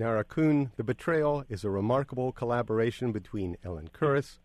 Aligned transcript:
Nerakhoon 0.00 0.70
The 0.76 0.84
Betrayal 0.84 1.44
is 1.48 1.64
a 1.64 1.70
remarkable 1.70 2.30
collaboration 2.30 3.10
between 3.10 3.56
Ellen 3.64 3.88
Kuras, 3.92 4.38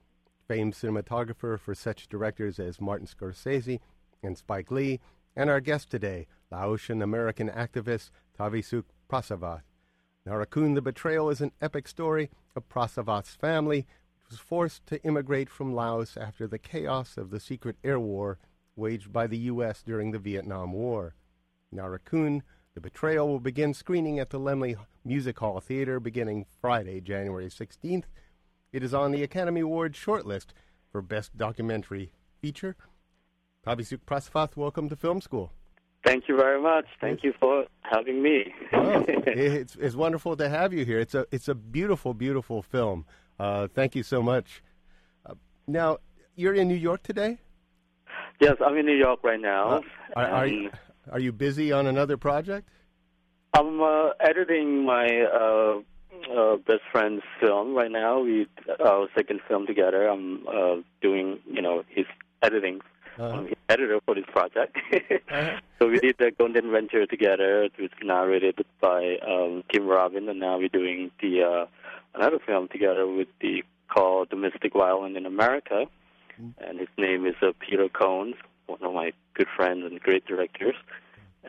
famed 0.47 0.73
cinematographer 0.73 1.59
for 1.59 1.75
such 1.75 2.09
directors 2.09 2.57
as 2.57 2.81
Martin 2.81 3.05
Scorsese 3.05 3.79
and 4.23 4.35
Spike 4.35 4.71
Lee, 4.71 4.99
and 5.35 5.51
our 5.51 5.61
guest 5.61 5.91
today, 5.91 6.25
Laotian 6.51 7.03
American 7.03 7.49
activist 7.49 8.09
Thavisouk 8.35 8.85
Phrasavath. 9.07 9.61
Nerakhoon 10.27 10.73
The 10.73 10.81
Betrayal 10.81 11.29
is 11.29 11.39
an 11.39 11.51
epic 11.61 11.87
story 11.87 12.31
of 12.55 12.67
Phrasavath's 12.67 13.35
family, 13.35 13.85
which 14.17 14.31
was 14.31 14.39
forced 14.39 14.87
to 14.87 15.03
immigrate 15.03 15.51
from 15.51 15.75
Laos 15.75 16.17
after 16.17 16.47
the 16.47 16.57
chaos 16.57 17.15
of 17.15 17.29
the 17.29 17.39
secret 17.39 17.75
air 17.83 17.99
war 17.99 18.39
waged 18.75 19.13
by 19.13 19.27
the 19.27 19.37
U.S. 19.37 19.83
during 19.83 20.09
the 20.09 20.17
Vietnam 20.17 20.73
War. 20.73 21.13
Nerakhoon 21.71 22.41
the 22.73 22.81
Betrayal 22.81 23.27
will 23.27 23.39
begin 23.39 23.73
screening 23.73 24.19
at 24.19 24.31
the 24.31 24.39
Laemmle 24.39 24.77
Music 25.05 25.37
Hall 25.37 25.59
Theater 25.59 25.99
beginning 25.99 26.45
Friday, 26.59 27.01
January 27.01 27.47
16th. 27.47 28.05
It 28.71 28.83
is 28.83 28.93
on 28.93 29.11
the 29.11 29.21
Academy 29.21 29.61
Award 29.61 29.93
shortlist 29.93 30.47
for 30.91 31.01
Best 31.01 31.37
Documentary 31.37 32.13
Feature. 32.41 32.75
Thavisouk 33.65 33.99
Phrasavath, 34.07 34.57
welcome 34.57 34.89
to 34.89 34.95
Film 34.95 35.21
School. 35.21 35.51
Thank 36.03 36.27
you 36.27 36.35
very 36.35 36.61
much. 36.61 36.85
Thank 36.99 37.23
you 37.23 37.33
for 37.39 37.65
having 37.81 38.23
me. 38.23 38.53
oh, 38.73 39.05
it's, 39.07 39.75
it's 39.75 39.95
wonderful 39.95 40.35
to 40.35 40.49
have 40.49 40.73
you 40.73 40.83
here. 40.83 40.99
It's 40.99 41.15
a 41.15 41.25
it's 41.31 41.47
a 41.47 41.55
beautiful, 41.55 42.13
beautiful 42.13 42.61
film. 42.61 43.05
Uh, 43.39 43.67
thank 43.73 43.95
you 43.95 44.03
so 44.03 44.21
much. 44.21 44.63
Uh, 45.25 45.35
now, 45.67 45.99
you're 46.35 46.53
in 46.53 46.67
New 46.67 46.75
York 46.75 47.03
today. 47.03 47.37
Yes, 48.41 48.55
I'm 48.65 48.75
in 48.75 48.85
New 48.85 48.97
York 48.97 49.23
right 49.23 49.39
now. 49.39 49.77
Uh, 49.77 49.81
are, 50.17 50.27
are, 50.27 50.47
you, 50.47 50.71
are 51.11 51.19
you 51.19 51.31
busy 51.31 51.71
on 51.71 51.87
another 51.87 52.17
project? 52.17 52.69
I'm 53.53 53.81
uh, 53.81 54.09
editing 54.19 54.85
my 54.85 55.07
uh, 55.21 55.81
uh, 56.31 56.57
best 56.57 56.81
friend's 56.91 57.23
film 57.39 57.75
right 57.75 57.91
now. 57.91 58.19
We 58.21 58.47
our 58.83 59.07
second 59.15 59.41
film 59.47 59.67
together. 59.67 60.07
I'm 60.07 60.47
uh, 60.47 60.75
doing, 61.01 61.39
you 61.45 61.61
know, 61.61 61.83
his 61.89 62.05
editing. 62.41 62.81
Uh-huh. 63.17 63.27
I'm 63.27 63.45
his 63.45 63.55
editor 63.69 63.99
for 64.05 64.15
this 64.15 64.25
project. 64.31 64.75
uh-huh. 64.93 65.59
So 65.79 65.89
we 65.89 65.99
did 65.99 66.15
the 66.17 66.31
Golden 66.31 66.71
Venture 66.71 67.05
together. 67.05 67.63
It 67.63 67.73
was 67.77 67.91
narrated 68.01 68.65
by 68.81 69.17
um, 69.27 69.63
Tim 69.71 69.85
Robin, 69.85 70.27
and 70.29 70.39
now 70.39 70.57
we're 70.57 70.69
doing 70.69 71.11
the 71.21 71.43
uh, 71.43 71.65
another 72.15 72.39
film 72.45 72.69
together 72.69 73.05
with 73.05 73.27
the 73.39 73.63
called 73.87 74.29
Domestic 74.29 74.73
Violence 74.73 75.15
in 75.15 75.25
America, 75.25 75.85
mm-hmm. 76.41 76.63
and 76.63 76.79
his 76.79 76.87
name 76.97 77.27
is 77.27 77.35
uh, 77.41 77.51
Peter 77.59 77.87
Cones, 77.89 78.35
one 78.67 78.83
of 78.83 78.93
my 78.93 79.11
good 79.33 79.47
friends 79.55 79.83
and 79.85 79.99
great 79.99 80.25
directors. 80.25 80.75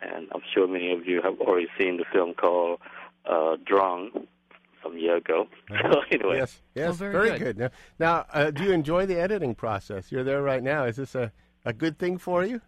And 0.01 0.29
I'm 0.35 0.43
sure 0.53 0.67
many 0.67 0.93
of 0.93 1.07
you 1.07 1.23
have 1.23 1.41
already 1.41 1.69
seen 1.79 1.99
the 1.99 2.05
film 2.13 2.35
called 2.35 2.81
uh, 3.27 3.57
Drunk 3.65 4.29
some 4.83 4.99
year 4.99 5.17
ago. 5.17 5.49
So 5.83 6.03
anyway, 6.11 6.39
yes, 6.39 6.61
yes, 6.75 6.91
oh, 6.91 6.93
very, 6.93 7.13
very, 7.13 7.29
good. 7.31 7.39
good. 7.39 7.59
Now, 7.59 7.71
now 7.99 8.27
uh, 8.33 8.51
do 8.51 8.65
you 8.65 8.73
enjoy 8.73 9.07
the 9.07 9.21
editing 9.21 9.55
process? 9.55 10.11
You're 10.11 10.25
there 10.25 10.43
right 10.43 10.63
now. 10.63 10.85
Is 10.85 10.97
this 10.97 11.15
a, 11.15 11.33
a 11.65 11.73
good 11.73 11.99
thing 11.99 12.19
for 12.19 12.45
you? 12.45 12.61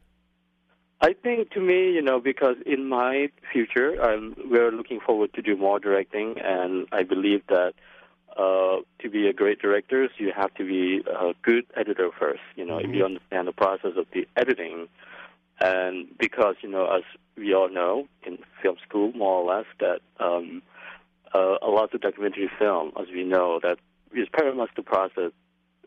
I 1.00 1.12
think 1.12 1.50
to 1.50 1.60
me, 1.60 1.92
you 1.92 2.00
know, 2.02 2.20
because 2.20 2.56
in 2.64 2.88
my 2.88 3.28
future, 3.52 4.00
I'm, 4.02 4.34
we're 4.50 4.70
looking 4.72 5.00
forward 5.00 5.34
to 5.34 5.42
do 5.42 5.56
more 5.56 5.78
directing, 5.78 6.36
and 6.42 6.86
I 6.90 7.02
believe 7.02 7.42
that 7.48 7.66
uh, 7.68 7.70
to 7.70 7.74
be 9.16 9.28
a 9.28 9.32
great 9.32 9.60
director, 9.60 10.08
you 10.18 10.32
have 10.36 10.52
to 10.54 10.64
be 10.64 11.02
a 11.08 11.32
good 11.42 11.64
editor 11.76 12.10
first. 12.18 12.40
You 12.54 12.66
know, 12.66 12.76
mm-hmm. 12.76 12.90
if 12.90 12.96
you 12.96 13.04
understand 13.04 13.48
the 13.48 13.52
process 13.52 13.92
of 13.96 14.06
the 14.12 14.26
editing, 14.36 14.88
and 15.60 16.06
because 16.18 16.56
you 16.62 16.68
know, 16.68 16.86
as 16.86 17.02
we 17.36 17.54
all 17.54 17.70
know 17.70 18.06
in 18.26 18.38
film 18.62 18.76
school, 18.86 19.12
more 19.12 19.40
or 19.40 19.56
less, 19.56 19.66
that 19.80 20.00
um, 20.20 20.62
uh, 21.34 21.56
a 21.62 21.68
lot 21.68 21.94
of 21.94 22.00
documentary 22.00 22.50
film, 22.58 22.92
as 23.00 23.06
we 23.12 23.24
know, 23.24 23.60
that 23.62 23.78
is 24.12 24.28
very 24.36 24.54
much 24.54 24.70
the 24.76 24.82
process, 24.82 25.32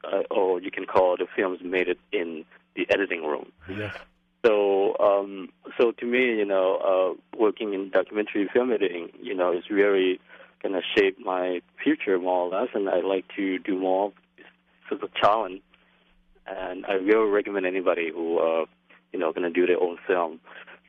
uh, 0.04 0.24
or 0.32 0.60
you 0.62 0.72
can 0.72 0.86
call 0.86 1.14
it 1.14 1.20
the 1.20 1.28
films 1.36 1.60
made 1.64 1.88
it 1.88 2.00
in 2.12 2.46
the 2.76 2.88
editing 2.90 3.24
room. 3.24 3.52
Yes. 3.70 3.96
So, 4.46 4.96
um, 5.00 5.50
so 5.78 5.92
to 5.92 6.06
me, 6.06 6.38
you 6.38 6.46
know, 6.46 6.68
uh, 6.92 7.38
working 7.38 7.74
in 7.74 7.90
documentary 7.90 8.50
film 8.52 8.72
editing, 8.72 9.10
you 9.22 9.36
know, 9.36 9.52
is 9.52 9.70
really 9.70 10.20
going 10.62 10.74
to 10.74 10.82
shape 10.96 11.18
my 11.20 11.62
future 11.84 12.20
more 12.20 12.48
or 12.48 12.50
less, 12.50 12.70
and 12.74 12.90
I 12.90 13.02
like 13.02 13.26
to 13.36 13.60
do 13.60 13.78
more. 13.78 14.14
A 14.92 14.96
challenge, 15.22 15.62
and 16.48 16.84
I 16.88 16.98
will 16.98 17.28
recommend 17.28 17.68
anybody 17.68 18.10
who, 18.12 18.40
uh, 18.40 18.66
you 19.14 19.20
know, 19.20 19.32
going 19.32 19.44
to 19.44 19.52
do 19.52 19.68
their 19.68 19.80
own 19.80 20.00
film. 20.08 20.40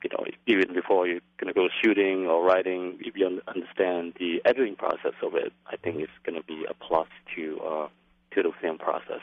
You 0.02 0.08
know, 0.10 0.24
even 0.46 0.72
before 0.72 1.06
you're 1.06 1.20
going 1.38 1.52
to 1.52 1.52
go 1.52 1.68
shooting 1.82 2.26
or 2.26 2.42
writing, 2.42 2.98
if 3.00 3.14
you 3.14 3.42
understand 3.46 4.14
the 4.18 4.40
editing 4.46 4.74
process 4.76 5.12
of 5.22 5.34
it, 5.34 5.52
I 5.66 5.76
think 5.76 5.96
it's 5.98 6.10
going 6.24 6.40
to 6.40 6.46
be 6.46 6.64
a 6.66 6.72
plus 6.72 7.08
to 7.36 7.60
uh, 7.60 7.88
to 8.34 8.42
the 8.42 8.52
film 8.58 8.78
process. 8.78 9.20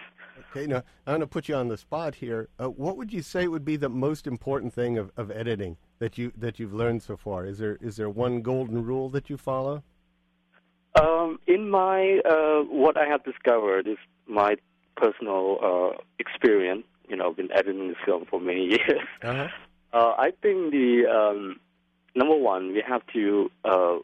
Okay, 0.52 0.68
now 0.68 0.84
I'm 1.08 1.14
going 1.14 1.22
to 1.22 1.28
put 1.28 1.50
you 1.50 1.56
on 1.56 1.70
the 1.70 1.78
spot 1.78 2.14
here. 2.14 2.50
Uh, 2.60 2.70
what 2.70 2.98
would 2.98 3.12
you 3.12 3.24
say 3.24 3.48
would 3.48 3.66
be 3.66 3.78
the 3.78 3.90
most 3.90 4.28
important 4.28 4.74
thing 4.74 5.00
of, 5.00 5.12
of 5.18 5.32
editing 5.32 5.78
that 5.98 6.20
you 6.20 6.32
that 6.38 6.60
you've 6.60 6.74
learned 6.74 7.02
so 7.02 7.18
far? 7.18 7.46
Is 7.48 7.58
there 7.58 7.78
is 7.82 7.96
there 7.96 8.12
one 8.12 8.42
golden 8.42 8.84
rule 8.84 9.10
that 9.10 9.28
you 9.28 9.38
follow? 9.38 9.82
Um, 10.96 11.40
in 11.46 11.70
my 11.70 12.20
uh, 12.26 12.64
what 12.64 12.98
I 12.98 13.06
have 13.08 13.24
discovered 13.24 13.88
is 13.88 13.98
my 14.28 14.56
personal 14.96 15.58
uh, 15.62 15.98
experience. 16.20 16.84
You 17.08 17.16
know, 17.16 17.30
I've 17.30 17.38
been 17.38 17.52
editing 17.52 17.88
this 17.88 17.98
film 18.06 18.26
for 18.30 18.40
many 18.40 18.66
years. 18.70 19.08
Uh-huh. 19.24 19.48
Uh, 19.94 20.14
I 20.18 20.32
think 20.42 20.72
the 20.72 21.06
um, 21.08 21.60
number 22.16 22.36
one, 22.36 22.74
we 22.74 22.84
have 22.86 23.02
to 23.14 23.50
uh, 23.64 23.98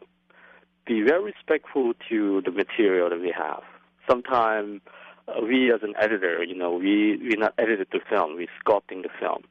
be 0.86 1.02
very 1.02 1.24
respectful 1.24 1.94
to 2.10 2.42
the 2.46 2.52
material 2.52 3.10
that 3.10 3.20
we 3.20 3.34
have. 3.36 3.64
Sometimes 4.10 4.82
uh, 5.28 5.42
we, 5.42 5.74
as 5.74 5.82
an 5.84 5.94
editor, 6.00 6.44
you 6.44 6.56
know, 6.56 6.74
we 6.74 7.18
we 7.18 7.36
not 7.38 7.54
edited 7.58 7.88
the 7.92 8.00
film, 8.10 8.36
we're 8.36 8.48
sculpting 8.66 9.04
the 9.04 9.10
film. 9.20 9.44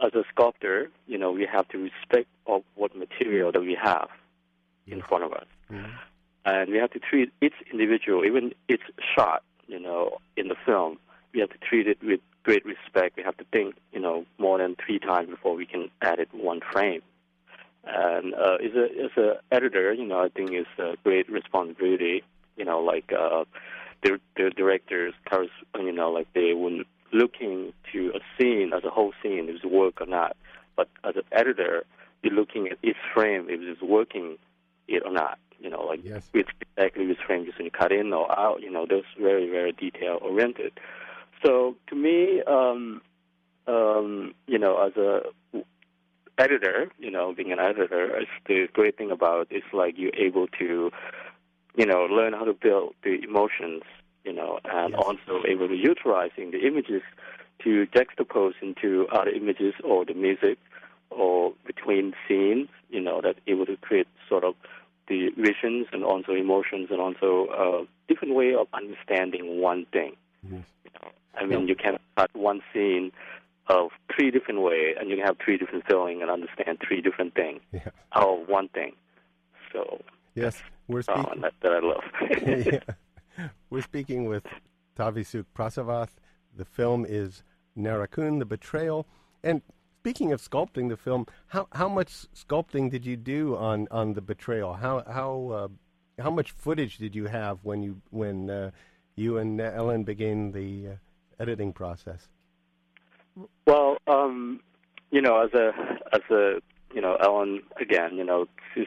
As 0.00 0.12
a 0.14 0.24
sculptor, 0.30 0.90
you 1.06 1.16
know, 1.16 1.32
we 1.32 1.48
have 1.50 1.66
to 1.68 1.78
respect 1.78 2.28
of 2.46 2.62
what 2.74 2.94
material 2.94 3.50
that 3.52 3.60
we 3.60 3.76
have 3.82 4.08
in 4.86 5.00
front 5.02 5.24
of 5.24 5.32
us. 5.32 5.46
Mm-hmm 5.70 5.96
and 6.46 6.70
we 6.70 6.78
have 6.78 6.92
to 6.92 7.00
treat 7.00 7.32
each 7.42 7.54
individual, 7.72 8.24
even 8.24 8.54
each 8.68 8.80
shot, 9.14 9.42
you 9.66 9.80
know, 9.80 10.18
in 10.36 10.48
the 10.48 10.54
film. 10.64 10.98
We 11.34 11.40
have 11.40 11.50
to 11.50 11.58
treat 11.58 11.88
it 11.88 11.98
with 12.02 12.20
great 12.44 12.64
respect. 12.64 13.16
We 13.16 13.24
have 13.24 13.36
to 13.38 13.44
think, 13.52 13.74
you 13.92 14.00
know, 14.00 14.24
more 14.38 14.56
than 14.58 14.76
three 14.76 15.00
times 15.00 15.28
before 15.28 15.56
we 15.56 15.66
can 15.66 15.90
edit 16.00 16.28
one 16.32 16.60
frame. 16.72 17.02
And 17.84 18.32
uh, 18.34 18.58
as 18.64 18.74
a 18.74 19.04
as 19.04 19.16
a 19.16 19.54
editor, 19.54 19.92
you 19.92 20.06
know, 20.06 20.20
I 20.20 20.28
think 20.28 20.50
it's 20.52 20.68
a 20.78 20.94
great 21.02 21.28
responsibility. 21.30 22.22
You 22.56 22.64
know, 22.64 22.80
like 22.80 23.12
uh, 23.12 23.44
the 24.02 24.18
the 24.36 24.50
directors, 24.50 25.14
you 25.74 25.92
know, 25.92 26.10
like 26.10 26.32
they 26.32 26.54
when 26.54 26.84
looking 27.12 27.72
to 27.92 28.12
a 28.14 28.20
scene 28.38 28.72
as 28.72 28.84
a 28.84 28.90
whole 28.90 29.12
scene, 29.22 29.48
if 29.48 29.56
it's 29.56 29.64
work 29.64 30.00
or 30.00 30.06
not. 30.06 30.36
But 30.76 30.88
as 31.04 31.16
an 31.16 31.22
editor, 31.32 31.84
you're 32.22 32.34
looking 32.34 32.68
at 32.68 32.78
each 32.82 32.96
frame 33.14 33.46
if 33.48 33.60
it's 33.60 33.82
working 33.82 34.38
it 34.88 35.02
or 35.04 35.12
not. 35.12 35.38
You 35.60 35.70
know, 35.70 35.82
like 35.82 36.00
yes. 36.04 36.28
which 36.32 36.48
exactly 36.60 37.06
which 37.06 37.18
frame 37.26 37.46
you 37.46 37.70
cut 37.70 37.92
in 37.92 38.12
or 38.12 38.38
out. 38.38 38.62
You 38.62 38.70
know, 38.70 38.86
those 38.86 39.04
very 39.20 39.48
very 39.48 39.72
detail 39.72 40.18
oriented. 40.20 40.78
So 41.44 41.76
to 41.88 41.94
me, 41.94 42.42
um, 42.46 43.00
um, 43.66 44.34
you 44.46 44.58
know, 44.58 44.82
as 44.86 44.96
a 44.96 45.22
editor, 46.38 46.90
you 46.98 47.10
know, 47.10 47.32
being 47.34 47.52
an 47.52 47.58
editor, 47.58 48.16
it's 48.18 48.30
the 48.46 48.68
great 48.72 48.96
thing 48.96 49.10
about 49.10 49.48
it's 49.50 49.66
like 49.72 49.94
you're 49.96 50.14
able 50.16 50.46
to, 50.58 50.90
you 51.76 51.86
know, 51.86 52.04
learn 52.04 52.32
how 52.32 52.44
to 52.44 52.52
build 52.52 52.94
the 53.02 53.18
emotions, 53.22 53.82
you 54.24 54.32
know, 54.32 54.58
and 54.64 54.92
yes. 54.92 55.02
also 55.04 55.42
able 55.48 55.68
to 55.68 55.74
utilizing 55.74 56.50
the 56.50 56.66
images 56.66 57.02
to 57.64 57.86
juxtapose 57.86 58.54
into 58.60 59.06
other 59.12 59.30
images 59.30 59.74
or 59.82 60.04
the 60.04 60.14
music 60.14 60.58
or 61.10 61.52
between 61.66 62.12
scenes, 62.28 62.68
you 62.90 63.00
know, 63.00 63.20
that 63.22 63.36
able 63.46 63.64
to 63.66 63.76
create 63.78 64.06
sort 64.28 64.44
of 64.44 64.54
the 65.46 65.52
visions 65.52 65.86
and 65.92 66.04
also 66.04 66.32
emotions 66.32 66.88
and 66.90 67.00
also 67.00 67.46
a 67.50 67.82
uh, 67.82 67.84
different 68.08 68.34
way 68.34 68.54
of 68.54 68.66
understanding 68.72 69.60
one 69.60 69.86
thing. 69.92 70.16
Yes. 70.42 70.62
You 70.84 70.90
know, 70.94 71.08
I 71.34 71.46
mean, 71.46 71.68
you 71.68 71.74
can 71.74 71.98
cut 72.16 72.34
one 72.34 72.62
scene 72.72 73.12
of 73.68 73.90
three 74.14 74.30
different 74.30 74.60
ways, 74.62 74.96
and 74.98 75.10
you 75.10 75.16
can 75.16 75.26
have 75.26 75.36
three 75.44 75.58
different 75.58 75.86
feelings 75.86 76.20
and 76.22 76.30
understand 76.30 76.78
three 76.86 77.00
different 77.00 77.34
things 77.34 77.60
yeah. 77.72 77.88
out 78.12 78.42
of 78.42 78.48
one 78.48 78.68
thing. 78.68 78.92
So 79.72 80.02
yes, 80.34 80.62
we're 80.86 81.02
speaking 81.02 81.40
that, 81.40 81.54
that 81.62 81.72
I 81.72 81.80
love. 81.80 82.04
yeah. 82.66 83.48
We're 83.70 83.82
speaking 83.82 84.24
with 84.24 84.44
Thavisouk 84.98 85.44
Phrasavath. 85.54 86.08
The 86.56 86.64
film 86.64 87.04
is 87.06 87.42
Nerakhoon, 87.76 88.38
The 88.38 88.46
Betrayal. 88.46 89.06
And 89.44 89.60
speaking 90.06 90.32
of 90.32 90.40
sculpting 90.40 90.88
the 90.88 90.96
film, 90.96 91.26
how, 91.48 91.66
how 91.72 91.88
much 91.88 92.26
sculpting 92.32 92.88
did 92.88 93.04
you 93.04 93.16
do 93.16 93.56
on, 93.56 93.88
on 93.90 94.14
The 94.14 94.20
Betrayal? 94.20 94.74
How, 94.74 95.02
how, 95.04 95.50
uh, 95.50 96.22
how 96.22 96.30
much 96.30 96.52
footage 96.52 96.98
did 96.98 97.12
you 97.16 97.24
have 97.24 97.58
when 97.64 97.82
you, 97.82 98.00
when, 98.10 98.48
uh, 98.48 98.70
you 99.16 99.38
and 99.38 99.60
Ellen 99.60 100.04
began 100.04 100.52
the 100.52 100.90
uh, 100.90 101.42
editing 101.42 101.72
process? 101.72 102.28
Well, 103.66 103.96
um, 104.06 104.60
you 105.10 105.20
know, 105.20 105.42
as 105.42 105.52
a 105.54 105.72
as 106.12 106.22
a 106.30 106.60
you 106.94 107.00
know, 107.00 107.16
Ellen 107.16 107.62
again, 107.80 108.14
you 108.14 108.24
know, 108.24 108.46
she's 108.74 108.86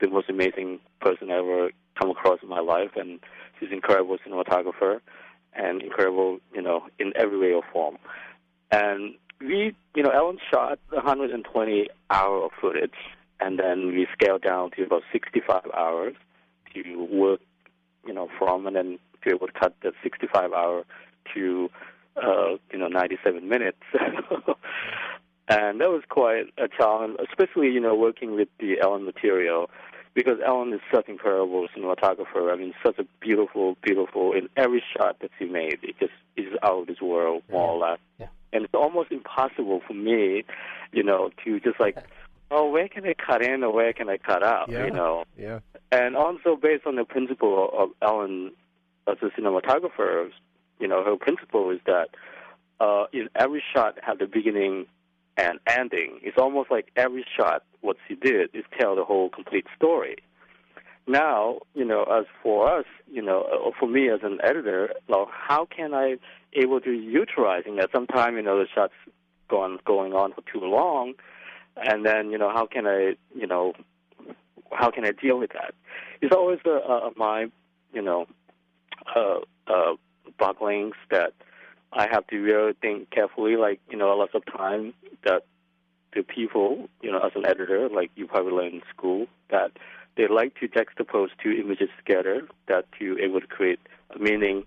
the 0.00 0.08
most 0.08 0.30
amazing 0.30 0.78
person 1.00 1.32
I 1.32 1.38
ever 1.38 1.70
come 1.98 2.10
across 2.10 2.38
in 2.44 2.48
my 2.48 2.60
life, 2.60 2.92
and 2.94 3.18
she's 3.58 3.70
an 3.70 3.74
incredible 3.74 4.18
cinematographer 4.24 5.00
and 5.52 5.82
incredible, 5.82 6.38
you 6.54 6.62
know, 6.62 6.86
in 7.00 7.12
every 7.16 7.38
way 7.38 7.52
or 7.52 7.62
form. 7.72 7.98
And 8.70 9.16
we, 9.46 9.74
you 9.94 10.02
know, 10.02 10.10
Ellen 10.10 10.38
shot 10.50 10.78
120 10.90 11.88
hour 12.10 12.44
of 12.44 12.50
footage, 12.60 12.94
and 13.40 13.58
then 13.58 13.88
we 13.88 14.06
scaled 14.12 14.42
down 14.42 14.70
to 14.72 14.84
about 14.84 15.02
65 15.12 15.62
hours 15.76 16.14
to 16.74 17.04
work, 17.10 17.40
you 18.06 18.12
know, 18.12 18.28
from, 18.38 18.66
and 18.66 18.76
then 18.76 18.98
to 19.12 19.18
be 19.24 19.30
able 19.30 19.46
to 19.46 19.52
cut 19.52 19.74
the 19.82 19.92
65 20.02 20.52
hour 20.52 20.84
to, 21.34 21.70
uh, 22.16 22.56
you 22.72 22.78
know, 22.78 22.88
97 22.88 23.48
minutes. 23.48 23.78
and 25.48 25.80
that 25.80 25.90
was 25.90 26.02
quite 26.08 26.46
a 26.58 26.68
challenge, 26.68 27.16
especially, 27.28 27.68
you 27.68 27.80
know, 27.80 27.94
working 27.94 28.34
with 28.34 28.48
the 28.58 28.80
Ellen 28.80 29.04
material 29.04 29.70
because 30.14 30.38
Ellen 30.46 30.72
is 30.72 30.80
such 30.92 31.08
an 31.08 31.14
incredible 31.14 31.66
cinematographer. 31.76 32.52
I 32.52 32.56
mean, 32.56 32.72
such 32.84 32.98
a 32.98 33.04
beautiful, 33.20 33.76
beautiful 33.82 34.32
in 34.32 34.48
every 34.56 34.82
shot 34.96 35.18
that 35.20 35.30
she 35.38 35.46
made. 35.46 35.78
It 35.82 35.96
just 35.98 36.12
is 36.36 36.52
out 36.62 36.82
of 36.82 36.86
this 36.86 37.00
world, 37.00 37.42
more 37.50 37.70
or 37.70 37.78
less. 37.78 37.98
Yeah. 38.18 38.28
And 38.54 38.64
it's 38.64 38.74
almost 38.74 39.10
impossible 39.12 39.82
for 39.86 39.92
me, 39.92 40.44
you 40.92 41.02
know, 41.02 41.30
to 41.44 41.60
just 41.60 41.78
like, 41.78 41.98
oh, 42.50 42.70
where 42.70 42.88
can 42.88 43.04
I 43.04 43.14
cut 43.14 43.42
in 43.42 43.62
or 43.64 43.72
where 43.72 43.92
can 43.92 44.08
I 44.08 44.16
cut 44.16 44.42
out? 44.42 44.70
Yeah. 44.70 44.86
You 44.86 44.92
know. 44.92 45.24
Yeah. 45.36 45.58
And 45.92 46.16
also 46.16 46.56
based 46.56 46.86
on 46.86 46.96
the 46.96 47.04
principle 47.04 47.68
of 47.76 47.90
Ellen 48.00 48.52
as 49.06 49.16
a 49.20 49.26
cinematographer, 49.38 50.30
you 50.80 50.88
know, 50.88 51.04
her 51.04 51.16
principle 51.16 51.70
is 51.70 51.80
that 51.86 52.08
uh, 52.80 53.04
in 53.12 53.28
every 53.34 53.62
shot 53.74 53.98
have 54.02 54.18
the 54.18 54.26
beginning 54.26 54.86
and 55.36 55.58
ending. 55.66 56.20
It's 56.22 56.38
almost 56.38 56.70
like 56.70 56.90
every 56.96 57.24
shot, 57.36 57.64
what 57.80 57.96
she 58.06 58.14
did 58.14 58.50
is 58.54 58.64
tell 58.78 58.94
the 58.94 59.04
whole 59.04 59.28
complete 59.28 59.66
story. 59.76 60.16
Now, 61.06 61.58
you 61.74 61.84
know, 61.84 62.04
as 62.04 62.24
for 62.42 62.78
us, 62.78 62.86
you 63.10 63.20
know, 63.20 63.42
uh, 63.42 63.70
for 63.78 63.86
me 63.86 64.08
as 64.08 64.20
an 64.22 64.38
editor, 64.42 64.90
how 65.08 65.66
can 65.66 65.92
I 65.92 66.16
able 66.54 66.80
to 66.80 66.92
utilizing 66.92 67.76
that? 67.76 67.90
Sometimes, 67.92 68.36
you 68.36 68.42
know, 68.42 68.58
the 68.58 68.66
shots 68.74 68.94
going 69.48 69.78
going 69.84 70.12
on 70.12 70.32
for 70.32 70.42
too 70.42 70.64
long, 70.64 71.14
and 71.76 72.04
then, 72.04 72.30
you 72.30 72.38
know, 72.38 72.50
how 72.50 72.66
can 72.66 72.86
I, 72.86 73.16
you 73.34 73.46
know, 73.46 73.74
how 74.72 74.90
can 74.90 75.04
I 75.04 75.10
deal 75.12 75.38
with 75.38 75.52
that? 75.52 75.74
It's 76.20 76.34
always 76.34 76.60
a, 76.64 77.10
my, 77.16 77.46
you 77.92 78.02
know, 78.02 78.26
uh, 79.14 79.40
uh, 79.66 79.94
that 81.10 81.32
I 81.92 82.08
have 82.10 82.26
to 82.28 82.38
really 82.38 82.72
think 82.80 83.10
carefully. 83.10 83.56
Like 83.56 83.80
you 83.90 83.96
know, 83.96 84.12
a 84.12 84.16
lot 84.16 84.34
of 84.34 84.44
time 84.46 84.94
that 85.24 85.44
the 86.14 86.22
people, 86.22 86.88
you 87.02 87.10
know, 87.10 87.20
as 87.20 87.32
an 87.34 87.46
editor, 87.46 87.88
like 87.88 88.10
you 88.16 88.26
probably 88.26 88.52
learned 88.52 88.74
in 88.74 88.82
school, 88.94 89.26
that 89.50 89.72
they 90.16 90.28
like 90.28 90.54
to 90.60 90.68
juxtapose 90.68 91.28
two 91.42 91.52
images 91.52 91.88
together, 91.98 92.46
that 92.68 92.86
to 92.98 93.18
able 93.18 93.40
to 93.40 93.46
create 93.46 93.80
a 94.14 94.18
meaning 94.18 94.64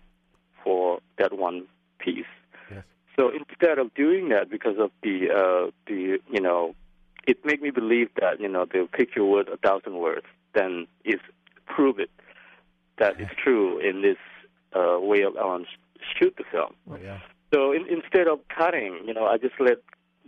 for 0.64 1.00
that 1.18 1.38
one 1.38 1.66
piece. 2.08 2.34
Yes. 2.72 2.84
So 3.16 3.32
instead 3.42 3.78
of 3.80 3.94
doing 3.94 4.30
that, 4.30 4.50
because 4.50 4.78
of 4.80 4.92
the 5.04 5.18
uh, 5.42 5.72
the 5.88 6.20
you 6.36 6.42
know, 6.42 6.76
it 7.32 7.38
made 7.46 7.62
me 7.62 7.72
believe 7.72 8.10
that 8.22 8.40
you 8.40 8.50
know 8.54 8.66
the 8.66 8.88
picture 9.00 9.26
worth 9.26 9.48
a 9.48 9.58
thousand 9.58 9.96
words. 9.98 10.28
Then 10.54 10.88
is 11.04 11.22
prove 11.66 12.00
it 12.00 12.12
that 13.00 13.20
it's 13.20 13.36
true 13.44 13.80
in 13.80 14.02
this 14.02 14.18
uh, 14.74 15.00
way 15.00 15.22
of 15.22 15.36
Ellen 15.36 15.66
shoot 16.18 16.34
the 16.38 16.44
film. 16.52 16.74
Oh, 16.90 16.98
yeah. 17.02 17.20
So 17.54 17.72
in, 17.72 17.86
instead 17.90 18.28
of 18.28 18.40
cutting, 18.50 19.00
you 19.06 19.14
know, 19.14 19.26
I 19.26 19.38
just 19.38 19.56
let 19.60 19.78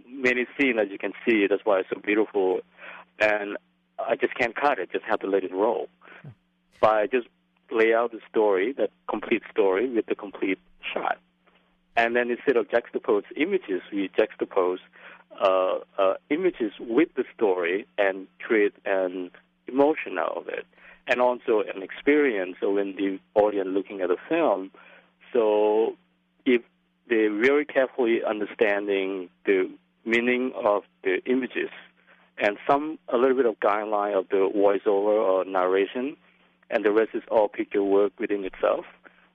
many 0.07 0.45
scenes, 0.57 0.77
as 0.81 0.89
you 0.89 0.97
can 0.97 1.13
see. 1.25 1.47
That's 1.47 1.65
why 1.65 1.79
it's 1.79 1.89
so 1.89 1.99
beautiful, 1.99 2.59
and 3.19 3.57
I 3.99 4.15
just 4.15 4.35
can't 4.35 4.55
cut 4.55 4.79
it. 4.79 4.91
Just 4.91 5.05
have 5.05 5.19
to 5.21 5.27
let 5.27 5.43
it 5.43 5.53
roll. 5.53 5.89
By 6.81 7.07
just 7.07 7.27
lay 7.71 7.93
out 7.93 8.11
the 8.11 8.19
story, 8.29 8.73
that 8.73 8.91
complete 9.09 9.43
story 9.51 9.89
with 9.89 10.05
the 10.05 10.15
complete 10.15 10.59
shot, 10.93 11.17
and 11.99 12.15
then 12.15 12.29
instead 12.31 12.57
of 12.57 12.67
juxtapose 12.69 13.23
images, 13.35 13.81
we 13.91 14.09
juxtapose 14.17 14.79
uh, 15.39 15.79
uh, 15.97 16.13
images 16.29 16.71
with 16.79 17.09
the 17.15 17.23
story 17.35 17.85
and 17.97 18.27
create 18.39 18.73
an 18.85 19.31
emotion 19.67 20.17
out 20.17 20.35
of 20.35 20.47
it, 20.47 20.65
and 21.07 21.21
also 21.21 21.61
an 21.73 21.83
experience. 21.83 22.55
When 22.61 22.95
the 22.95 23.19
audience 23.35 23.69
looking 23.71 24.01
at 24.01 24.09
the 24.09 24.17
film 24.27 24.71
so 25.33 25.95
if 26.45 26.61
they're 27.09 27.33
very 27.33 27.65
carefully 27.65 28.21
understanding 28.23 29.29
the 29.45 29.69
meaning 30.05 30.51
of 30.55 30.83
the 31.03 31.17
images 31.25 31.69
and 32.37 32.57
some 32.69 32.97
a 33.09 33.17
little 33.17 33.35
bit 33.35 33.45
of 33.45 33.59
guideline 33.59 34.17
of 34.17 34.29
the 34.29 34.49
voiceover 34.55 35.17
or 35.29 35.45
narration, 35.45 36.15
and 36.69 36.85
the 36.85 36.91
rest 36.91 37.09
is 37.13 37.23
all 37.29 37.49
picture 37.49 37.83
work 37.83 38.13
within 38.19 38.45
itself, 38.45 38.85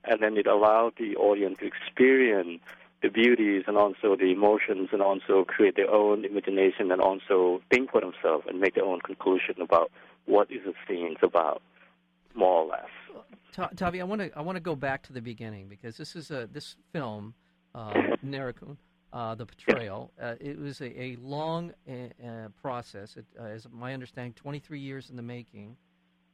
and 0.07 0.23
then 0.23 0.37
it 0.37 0.47
allowed 0.47 0.93
the 0.99 1.17
audience 1.17 1.59
to 1.59 1.67
experience 1.67 2.61
the 3.03 3.11
beauties 3.11 3.65
and 3.67 3.77
also 3.77 4.17
the 4.17 4.33
emotions 4.33 4.89
and 4.93 5.03
also 5.03 5.45
create 5.45 5.77
their 5.77 5.91
own 5.91 6.25
imagination 6.25 6.91
and 6.91 7.03
also 7.03 7.61
think 7.71 7.91
for 7.91 8.01
themselves 8.01 8.47
and 8.49 8.61
make 8.61 8.75
their 8.75 8.85
own 8.85 9.01
conclusion 9.01 9.57
about 9.61 9.91
what 10.25 10.51
is 10.51 10.61
the 10.65 10.73
scene 10.89 11.15
about, 11.23 11.61
more 12.35 12.63
or 12.63 12.67
less. 12.67 13.69
Tavi, 13.77 14.01
I 14.01 14.05
want 14.05 14.23
to 14.23 14.31
I 14.37 14.41
want 14.41 14.57
to 14.57 14.61
go 14.61 14.75
back 14.75 15.03
to 15.05 15.13
the 15.13 15.21
beginning 15.21 15.69
because 15.69 15.97
this 15.97 16.17
is 16.17 16.31
a 16.31 16.49
this 16.51 16.77
film, 16.93 17.35
uh, 17.75 17.93
Nerakhoon, 18.25 18.77
uh, 19.13 19.35
the 19.35 19.47
portrayal. 19.47 20.11
Uh, 20.21 20.35
it 20.41 20.59
was 20.59 20.81
a, 20.81 21.01
a 21.01 21.17
long 21.21 21.73
uh, 21.89 21.93
uh 22.27 22.49
process. 22.61 23.17
It, 23.17 23.27
uh, 23.39 23.45
as 23.45 23.67
my 23.71 23.95
understanding, 23.95 24.33
23 24.33 24.81
years 24.81 25.11
in 25.11 25.17
the 25.17 25.23
making. 25.23 25.77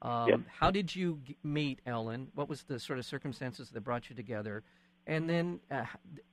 Um, 0.02 0.46
How 0.48 0.70
did 0.70 0.94
you 0.94 1.20
meet 1.42 1.80
Ellen? 1.86 2.28
What 2.34 2.48
was 2.48 2.62
the 2.62 2.78
sort 2.78 2.98
of 2.98 3.04
circumstances 3.04 3.70
that 3.70 3.80
brought 3.82 4.08
you 4.08 4.16
together? 4.16 4.62
And 5.06 5.28
then, 5.28 5.60
uh, 5.70 5.84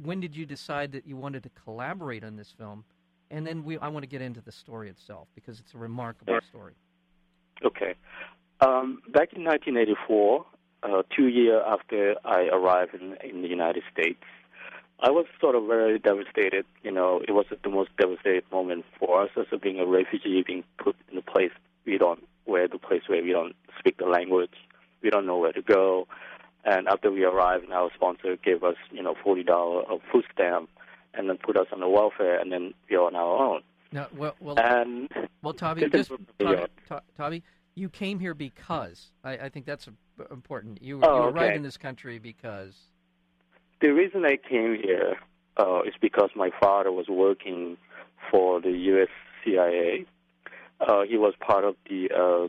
when 0.02 0.20
did 0.20 0.36
you 0.36 0.46
decide 0.46 0.92
that 0.94 1.06
you 1.06 1.18
wanted 1.18 1.44
to 1.44 1.50
collaborate 1.50 2.24
on 2.24 2.36
this 2.36 2.52
film? 2.52 2.86
And 3.30 3.46
then 3.46 3.64
we, 3.64 3.78
I 3.78 3.90
want 3.90 4.04
to 4.04 4.08
get 4.08 4.22
into 4.22 4.42
the 4.42 4.52
story 4.52 4.90
itself 4.90 5.28
because 5.36 5.60
it's 5.60 5.74
a 5.74 5.78
remarkable 5.78 6.40
story. 6.48 6.74
Okay. 7.66 7.96
Um, 8.62 9.02
back 9.12 9.34
in 9.34 9.44
1984, 9.44 10.46
uh, 10.84 11.04
two 11.16 11.28
years 11.28 11.62
after 11.66 12.16
I 12.24 12.44
arrived 12.54 12.96
in, 12.96 13.18
in 13.28 13.42
the 13.42 13.48
United 13.48 13.84
States, 13.92 14.24
I 15.00 15.12
was 15.12 15.26
sort 15.40 15.56
of 15.56 15.68
very 15.68 16.00
devastated. 16.00 16.66
You 16.84 16.92
know, 16.92 17.22
it 17.28 17.32
was 17.32 17.46
the 17.64 17.70
most 17.70 17.90
devastating 17.98 18.42
moment 18.52 18.86
for 19.00 19.24
us 19.24 19.30
as 19.38 19.60
being 19.60 19.80
a 19.80 19.86
refugee, 19.86 20.44
being 20.46 20.64
put 20.78 20.96
in 21.12 21.18
a 21.18 21.22
place 21.22 21.52
we 21.86 21.98
don't, 21.98 22.24
where 22.48 22.68
the 22.68 22.80
place 22.80 23.04
where 23.08 23.22
we 23.22 23.32
don't 23.32 23.56
speak 23.78 23.98
the 23.98 24.06
language, 24.06 24.54
we 25.02 25.10
don't 25.10 25.26
know 25.26 25.38
where 25.38 25.54
to 25.54 25.62
go. 25.62 26.08
And 26.66 26.88
after 26.88 27.12
we 27.12 27.24
arrived, 27.24 27.72
our 27.72 27.90
sponsor 27.96 28.36
gave 28.44 28.64
us, 28.64 28.76
you 28.92 29.02
know, 29.04 29.16
forty 29.24 29.44
dollar 29.44 29.84
of 29.84 30.02
food 30.12 30.26
stamp, 30.34 30.70
and 31.14 31.30
then 31.30 31.38
put 31.38 31.58
us 31.58 31.68
on 31.72 31.80
the 31.80 31.88
welfare, 31.88 32.40
and 32.40 32.52
then 32.52 32.74
we 32.90 32.96
are 32.96 33.06
on 33.06 33.16
our 33.16 33.38
own. 33.38 33.62
Now, 33.92 34.08
well, 34.16 34.36
well, 34.40 34.60
and 34.60 35.10
well, 35.42 35.54
Tavi, 35.54 35.88
just 35.90 36.12
Tavi, 37.16 37.44
you 37.76 37.90
came 37.90 38.20
here 38.20 38.34
because 38.34 39.12
I, 39.24 39.38
I 39.38 39.50
think 39.50 39.66
that's 39.66 39.88
important. 40.32 40.82
You, 40.82 41.00
oh, 41.04 41.16
you 41.16 41.24
okay. 41.24 41.38
arrived 41.38 41.56
in 41.56 41.64
this 41.64 41.78
country 41.78 42.20
because 42.20 42.76
the 43.82 43.90
reason 43.90 44.26
I 44.26 44.38
came 44.38 44.76
here 44.76 45.16
uh, 45.58 45.82
is 45.84 45.94
because 46.02 46.32
my 46.36 46.50
father 46.60 46.92
was 46.92 47.08
working 47.08 47.78
for 48.30 48.60
the 48.60 48.72
U.S. 48.72 49.10
CIA. 49.44 50.06
Uh, 50.88 51.02
he 51.04 51.18
was 51.18 51.34
part 51.40 51.66
of 51.66 51.76
the 51.90 52.10
uh, 52.10 52.48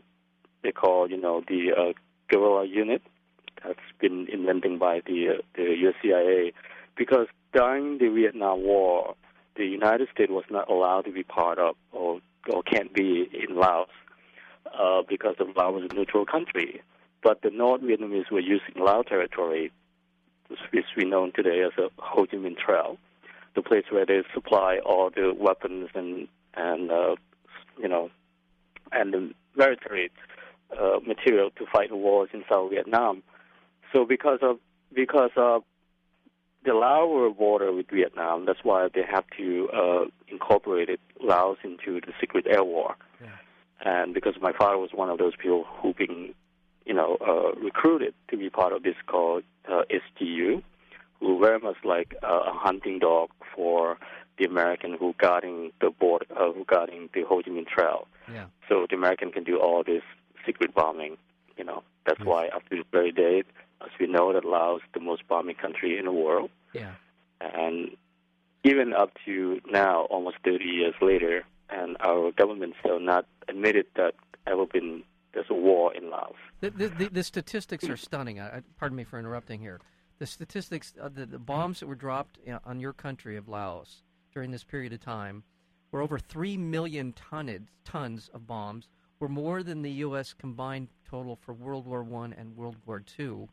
they 0.63 0.71
call 0.71 1.09
you 1.09 1.17
know 1.17 1.43
the 1.47 1.71
uh, 1.77 1.93
guerrilla 2.29 2.65
unit 2.65 3.01
that's 3.63 3.79
been 3.99 4.27
invented 4.31 4.79
by 4.79 5.01
the 5.05 5.29
uh, 5.29 5.41
the 5.55 5.75
U.S. 5.81 5.95
CIA 6.01 6.53
because 6.95 7.27
during 7.53 7.97
the 7.97 8.07
Vietnam 8.09 8.63
War, 8.63 9.15
the 9.57 9.65
United 9.65 10.07
States 10.13 10.31
was 10.31 10.45
not 10.49 10.69
allowed 10.69 11.01
to 11.01 11.11
be 11.11 11.23
part 11.23 11.59
of 11.59 11.75
or 11.91 12.21
or 12.51 12.63
can't 12.63 12.93
be 12.93 13.29
in 13.33 13.57
Laos 13.57 13.89
uh, 14.73 15.01
because 15.07 15.35
of 15.39 15.47
Laos 15.57 15.81
was 15.81 15.89
a 15.91 15.93
neutral 15.93 16.25
country. 16.25 16.81
But 17.21 17.41
the 17.41 17.49
North 17.49 17.81
Vietnamese 17.81 18.31
were 18.31 18.39
using 18.39 18.75
Lao 18.77 19.01
territory, 19.01 19.73
which 20.47 20.85
we 20.95 21.03
know 21.03 21.29
today 21.31 21.61
as 21.61 21.73
a 21.77 21.89
Ho 22.01 22.25
Chi 22.25 22.37
Minh 22.37 22.57
Trail, 22.57 22.97
the 23.55 23.61
place 23.61 23.83
where 23.89 24.05
they 24.05 24.21
supply 24.33 24.79
all 24.85 25.09
the 25.09 25.33
weapons 25.37 25.89
and 25.93 26.29
and 26.55 26.89
uh, 26.89 27.15
you 27.77 27.89
know 27.89 28.09
and 28.91 29.13
the 29.13 29.31
military 29.55 30.11
uh, 30.79 30.99
material 31.05 31.49
to 31.57 31.65
fight 31.71 31.89
the 31.89 31.95
wars 31.95 32.29
in 32.33 32.43
South 32.49 32.71
Vietnam. 32.71 33.23
So 33.93 34.05
because 34.05 34.39
of 34.41 34.59
because 34.93 35.31
of 35.35 35.63
the 36.65 36.73
Laos 36.73 37.35
border 37.37 37.71
with 37.71 37.89
Vietnam. 37.89 38.45
That's 38.45 38.59
why 38.63 38.89
they 38.93 39.03
have 39.09 39.25
to 39.37 39.69
uh, 39.73 40.05
incorporate 40.27 40.89
it, 40.89 40.99
Laos 41.21 41.57
into 41.63 42.01
the 42.01 42.13
secret 42.19 42.45
air 42.49 42.63
war. 42.63 42.95
Yeah. 43.21 43.27
And 43.81 44.13
because 44.13 44.35
my 44.41 44.51
father 44.51 44.77
was 44.77 44.91
one 44.93 45.09
of 45.09 45.17
those 45.17 45.35
people 45.35 45.65
who 45.81 45.93
been, 45.93 46.33
you 46.85 46.93
know, 46.93 47.17
uh, 47.25 47.59
recruited 47.59 48.13
to 48.29 48.37
be 48.37 48.49
part 48.49 48.73
of 48.73 48.83
this 48.83 48.95
called 49.07 49.43
uh, 49.71 49.83
SDU, 49.89 50.61
who 51.19 51.39
very 51.39 51.59
much 51.59 51.77
like 51.83 52.15
uh, 52.23 52.41
a 52.47 52.53
hunting 52.53 52.99
dog 52.99 53.29
for 53.55 53.97
the 54.37 54.45
American 54.45 54.95
who 54.97 55.13
guarding 55.17 55.71
the 55.81 55.89
border, 55.89 56.25
uh, 56.35 56.51
who 56.51 56.65
guarding 56.65 57.09
the 57.13 57.23
Ho 57.23 57.41
Chi 57.41 57.51
Minh 57.51 57.67
Trail. 57.67 58.07
Yeah. 58.33 58.45
So 58.67 58.85
the 58.89 58.95
American 58.95 59.31
can 59.31 59.43
do 59.43 59.59
all 59.59 59.83
this 59.83 60.03
secret 60.45 60.73
bombing. 60.73 61.17
You 61.57 61.63
know, 61.63 61.83
that's 62.05 62.19
yes. 62.19 62.27
why 62.27 62.47
after 62.47 62.77
this 62.77 62.85
very 62.91 63.11
day, 63.11 63.43
as 63.81 63.89
we 63.99 64.07
know, 64.07 64.33
that 64.33 64.45
Laos 64.45 64.81
the 64.93 64.99
most 64.99 65.27
bombing 65.27 65.55
country 65.55 65.97
in 65.97 66.05
the 66.05 66.11
world. 66.11 66.49
Yeah. 66.73 66.93
And 67.41 67.95
even 68.63 68.93
up 68.93 69.11
to 69.25 69.61
now, 69.69 70.01
almost 70.09 70.37
30 70.43 70.65
years 70.65 70.95
later, 71.01 71.43
and 71.69 71.97
our 72.01 72.31
government 72.31 72.75
still 72.79 72.99
not 72.99 73.25
admitted 73.47 73.85
that 73.95 74.15
ever 74.47 74.65
been 74.65 75.03
there's 75.33 75.45
a 75.49 75.53
war 75.53 75.93
in 75.93 76.09
Laos. 76.09 76.33
The, 76.59 76.71
the, 76.71 76.87
the, 76.87 77.09
the 77.09 77.23
statistics 77.23 77.87
are 77.87 77.97
stunning. 77.97 78.39
I, 78.39 78.61
pardon 78.77 78.95
me 78.95 79.03
for 79.03 79.19
interrupting 79.19 79.59
here. 79.59 79.79
The 80.17 80.25
statistics, 80.25 80.93
uh, 80.99 81.09
the, 81.09 81.25
the 81.25 81.39
bombs 81.39 81.79
that 81.79 81.87
were 81.87 81.95
dropped 81.95 82.39
on 82.65 82.79
your 82.79 82.93
country 82.93 83.37
of 83.37 83.47
Laos 83.47 84.01
during 84.33 84.51
this 84.51 84.63
period 84.63 84.91
of 84.91 84.99
time 84.99 85.43
were 85.91 86.01
over 86.01 86.19
3 86.19 86.57
million 86.57 87.13
tonnage, 87.13 87.67
tons 87.83 88.29
of 88.33 88.47
bombs, 88.47 88.87
were 89.19 89.29
more 89.29 89.63
than 89.63 89.81
the 89.81 89.91
U.S. 89.91 90.33
combined 90.33 90.87
total 91.09 91.35
for 91.35 91.53
World 91.53 91.85
War 91.85 92.05
I 92.23 92.33
and 92.37 92.55
World 92.55 92.77
War 92.85 93.03
II 93.19 93.47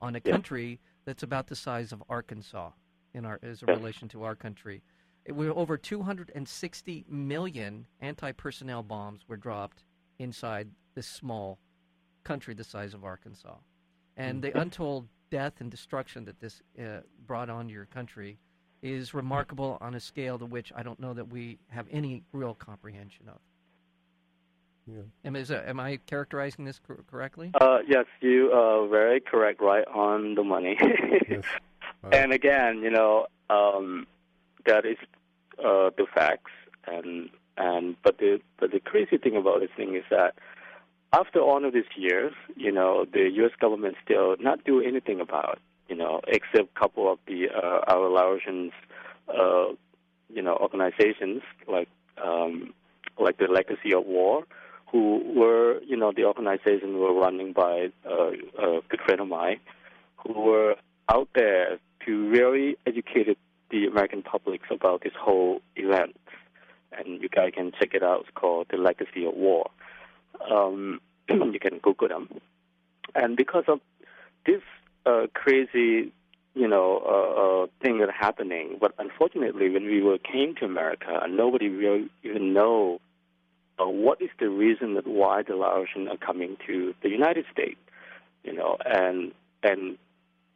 on 0.00 0.16
a 0.16 0.20
country 0.20 0.80
that's 1.04 1.22
about 1.22 1.46
the 1.46 1.56
size 1.56 1.92
of 1.92 2.02
Arkansas 2.08 2.70
in 3.14 3.24
our 3.24 3.38
as 3.42 3.62
a 3.62 3.66
relation 3.66 4.08
to 4.08 4.24
our 4.24 4.34
country. 4.34 4.82
It 5.24 5.32
were 5.32 5.50
over 5.50 5.76
260 5.76 7.04
million 7.08 7.86
anti-personnel 8.00 8.82
bombs 8.82 9.22
were 9.26 9.36
dropped 9.36 9.84
inside 10.18 10.68
this 10.94 11.06
small 11.06 11.58
country 12.24 12.54
the 12.54 12.64
size 12.64 12.94
of 12.94 13.04
Arkansas, 13.04 13.56
and 14.16 14.42
the 14.42 14.58
untold 14.58 15.08
death 15.30 15.54
and 15.60 15.70
destruction 15.70 16.24
that 16.24 16.40
this 16.40 16.62
uh, 16.78 17.00
brought 17.26 17.50
on 17.50 17.68
your 17.68 17.86
country 17.86 18.38
is 18.82 19.14
remarkable 19.14 19.78
on 19.80 19.94
a 19.94 20.00
scale 20.00 20.38
to 20.38 20.46
which 20.46 20.72
I 20.74 20.82
don't 20.82 21.00
know 21.00 21.14
that 21.14 21.28
we 21.28 21.58
have 21.68 21.86
any 21.90 22.22
real 22.32 22.54
comprehension 22.54 23.28
of. 23.28 23.38
Yeah. 24.86 25.02
Am, 25.24 25.34
is, 25.34 25.50
uh, 25.50 25.64
am 25.66 25.80
I 25.80 25.98
characterizing 26.06 26.64
this 26.64 26.78
cor- 26.86 27.04
correctly? 27.10 27.50
Uh, 27.60 27.78
yes, 27.88 28.04
you 28.20 28.52
are 28.52 28.86
very 28.86 29.20
correct, 29.20 29.60
right 29.60 29.86
on 29.88 30.34
the 30.36 30.44
money. 30.44 30.78
yes. 31.28 31.44
And 32.12 32.32
again, 32.32 32.82
you 32.82 32.90
know, 32.90 33.26
um, 33.50 34.06
that 34.64 34.84
is 34.84 34.98
uh, 35.58 35.90
the 35.96 36.06
facts, 36.14 36.52
and 36.86 37.30
and 37.56 37.96
but 38.02 38.18
the 38.18 38.40
but 38.58 38.70
the 38.70 38.80
crazy 38.80 39.18
thing 39.18 39.36
about 39.36 39.60
this 39.60 39.70
thing 39.76 39.96
is 39.96 40.04
that 40.10 40.34
after 41.12 41.40
all 41.40 41.64
of 41.64 41.72
these 41.72 41.84
years, 41.96 42.34
you 42.56 42.70
know, 42.70 43.06
the 43.10 43.30
U.S. 43.36 43.52
government 43.60 43.96
still 44.04 44.36
not 44.38 44.64
do 44.64 44.80
anything 44.80 45.20
about, 45.20 45.58
you 45.88 45.96
know, 45.96 46.20
except 46.26 46.68
a 46.76 46.78
couple 46.78 47.10
of 47.12 47.18
the 47.26 47.48
uh, 47.50 47.80
our 47.86 48.08
Laotians, 48.08 48.72
uh, 49.28 49.74
you 50.32 50.42
know, 50.42 50.56
organizations 50.56 51.42
like 51.68 51.88
um, 52.22 52.74
like 53.18 53.38
the 53.38 53.46
Legacy 53.46 53.94
of 53.94 54.04
War 54.06 54.44
who 54.90 55.22
were, 55.34 55.80
you 55.82 55.96
know, 55.96 56.12
the 56.12 56.24
organization 56.24 56.98
were 56.98 57.12
running 57.12 57.52
by 57.52 57.90
uh, 58.08 58.30
a 58.58 58.80
good 58.88 59.00
friend 59.04 59.20
of 59.20 59.28
mine, 59.28 59.58
who 60.18 60.32
were 60.32 60.76
out 61.12 61.28
there 61.34 61.78
to 62.04 62.28
really 62.28 62.76
educate 62.86 63.36
the 63.70 63.86
American 63.86 64.22
public 64.22 64.60
about 64.70 65.02
this 65.02 65.12
whole 65.18 65.60
event. 65.74 66.16
And 66.92 67.20
you 67.20 67.28
guys 67.28 67.52
can 67.54 67.72
check 67.78 67.94
it 67.94 68.02
out. 68.02 68.20
It's 68.20 68.30
called 68.34 68.68
The 68.70 68.76
Legacy 68.76 69.26
of 69.26 69.34
War. 69.34 69.68
Um, 70.50 71.00
you 71.28 71.58
can 71.60 71.78
Google 71.82 72.08
them. 72.08 72.28
And 73.14 73.36
because 73.36 73.64
of 73.66 73.80
this 74.46 74.62
uh, 75.06 75.26
crazy, 75.34 76.12
you 76.54 76.68
know, 76.68 77.00
uh, 77.06 77.64
uh, 77.64 77.66
thing 77.82 77.98
that 77.98 78.10
happening, 78.10 78.78
but 78.80 78.92
unfortunately, 78.98 79.70
when 79.70 79.84
we 79.84 80.02
were 80.02 80.18
came 80.18 80.54
to 80.56 80.64
America, 80.64 81.20
nobody 81.28 81.68
really 81.68 82.08
even 82.22 82.52
know 82.52 83.00
uh, 83.78 83.86
what 83.86 84.20
is 84.20 84.30
the 84.40 84.48
reason 84.48 84.94
that 84.94 85.06
why 85.06 85.42
the 85.42 85.52
Laotians 85.52 86.08
are 86.10 86.16
coming 86.16 86.56
to 86.66 86.94
the 87.02 87.08
United 87.08 87.44
States, 87.52 87.78
you 88.42 88.52
know, 88.52 88.76
and 88.84 89.32
and 89.62 89.98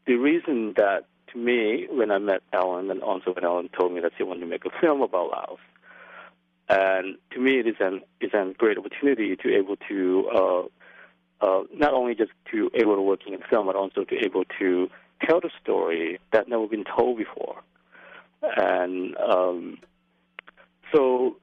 the 0.06 0.14
reason 0.16 0.74
that 0.76 1.04
to 1.32 1.38
me 1.38 1.86
when 1.90 2.10
I 2.10 2.18
met 2.18 2.42
Ellen 2.52 2.90
and 2.90 3.02
also 3.02 3.32
when 3.32 3.44
Ellen 3.44 3.68
told 3.78 3.92
me 3.92 4.00
that 4.00 4.12
she 4.16 4.22
wanted 4.24 4.40
to 4.40 4.46
make 4.46 4.64
a 4.64 4.70
film 4.80 5.02
about 5.02 5.30
Laos, 5.30 5.58
and 6.68 7.18
to 7.32 7.40
me 7.40 7.58
it 7.58 7.66
is 7.66 7.76
an 7.78 8.00
is 8.20 8.32
a 8.32 8.54
great 8.56 8.78
opportunity 8.78 9.36
to 9.36 9.54
able 9.54 9.76
to 9.88 10.28
uh, 10.34 10.62
uh, 11.40 11.62
not 11.74 11.94
only 11.94 12.14
just 12.14 12.32
to 12.50 12.70
able 12.74 12.96
to 12.96 13.02
work 13.02 13.20
in 13.26 13.38
film 13.48 13.66
but 13.66 13.76
also 13.76 14.04
to 14.04 14.16
able 14.24 14.44
to 14.58 14.88
tell 15.26 15.40
the 15.40 15.50
story 15.62 16.18
that 16.32 16.48
never 16.48 16.66
been 16.66 16.84
told 16.84 17.18
before, 17.18 17.62
and 18.56 19.16
um, 19.18 19.78
so 20.92 21.36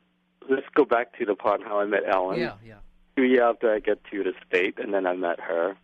let's 0.49 0.67
go 0.75 0.85
back 0.85 1.17
to 1.17 1.25
the 1.25 1.35
part 1.35 1.61
how 1.63 1.79
I 1.79 1.85
met 1.85 2.03
Ellen. 2.07 2.39
Yeah, 2.39 2.53
yeah. 2.65 2.75
Two 3.15 3.23
years 3.23 3.41
after 3.43 3.73
I 3.73 3.79
get 3.79 4.03
to 4.11 4.23
the 4.23 4.33
state, 4.47 4.77
and 4.77 4.93
then 4.93 5.07
I 5.07 5.15
met 5.15 5.39
her, 5.39 5.75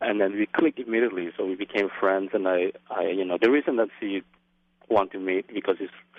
and 0.00 0.20
then 0.20 0.32
we 0.32 0.46
clicked 0.46 0.78
immediately. 0.78 1.30
So 1.36 1.44
we 1.44 1.54
became 1.54 1.88
friends, 2.00 2.30
and 2.32 2.48
I, 2.48 2.72
I, 2.90 3.08
you 3.08 3.24
know, 3.24 3.38
the 3.40 3.50
reason 3.50 3.76
that 3.76 3.88
she 3.98 4.22
wanted 4.88 5.12
to 5.12 5.18
meet 5.18 5.52
because 5.52 5.76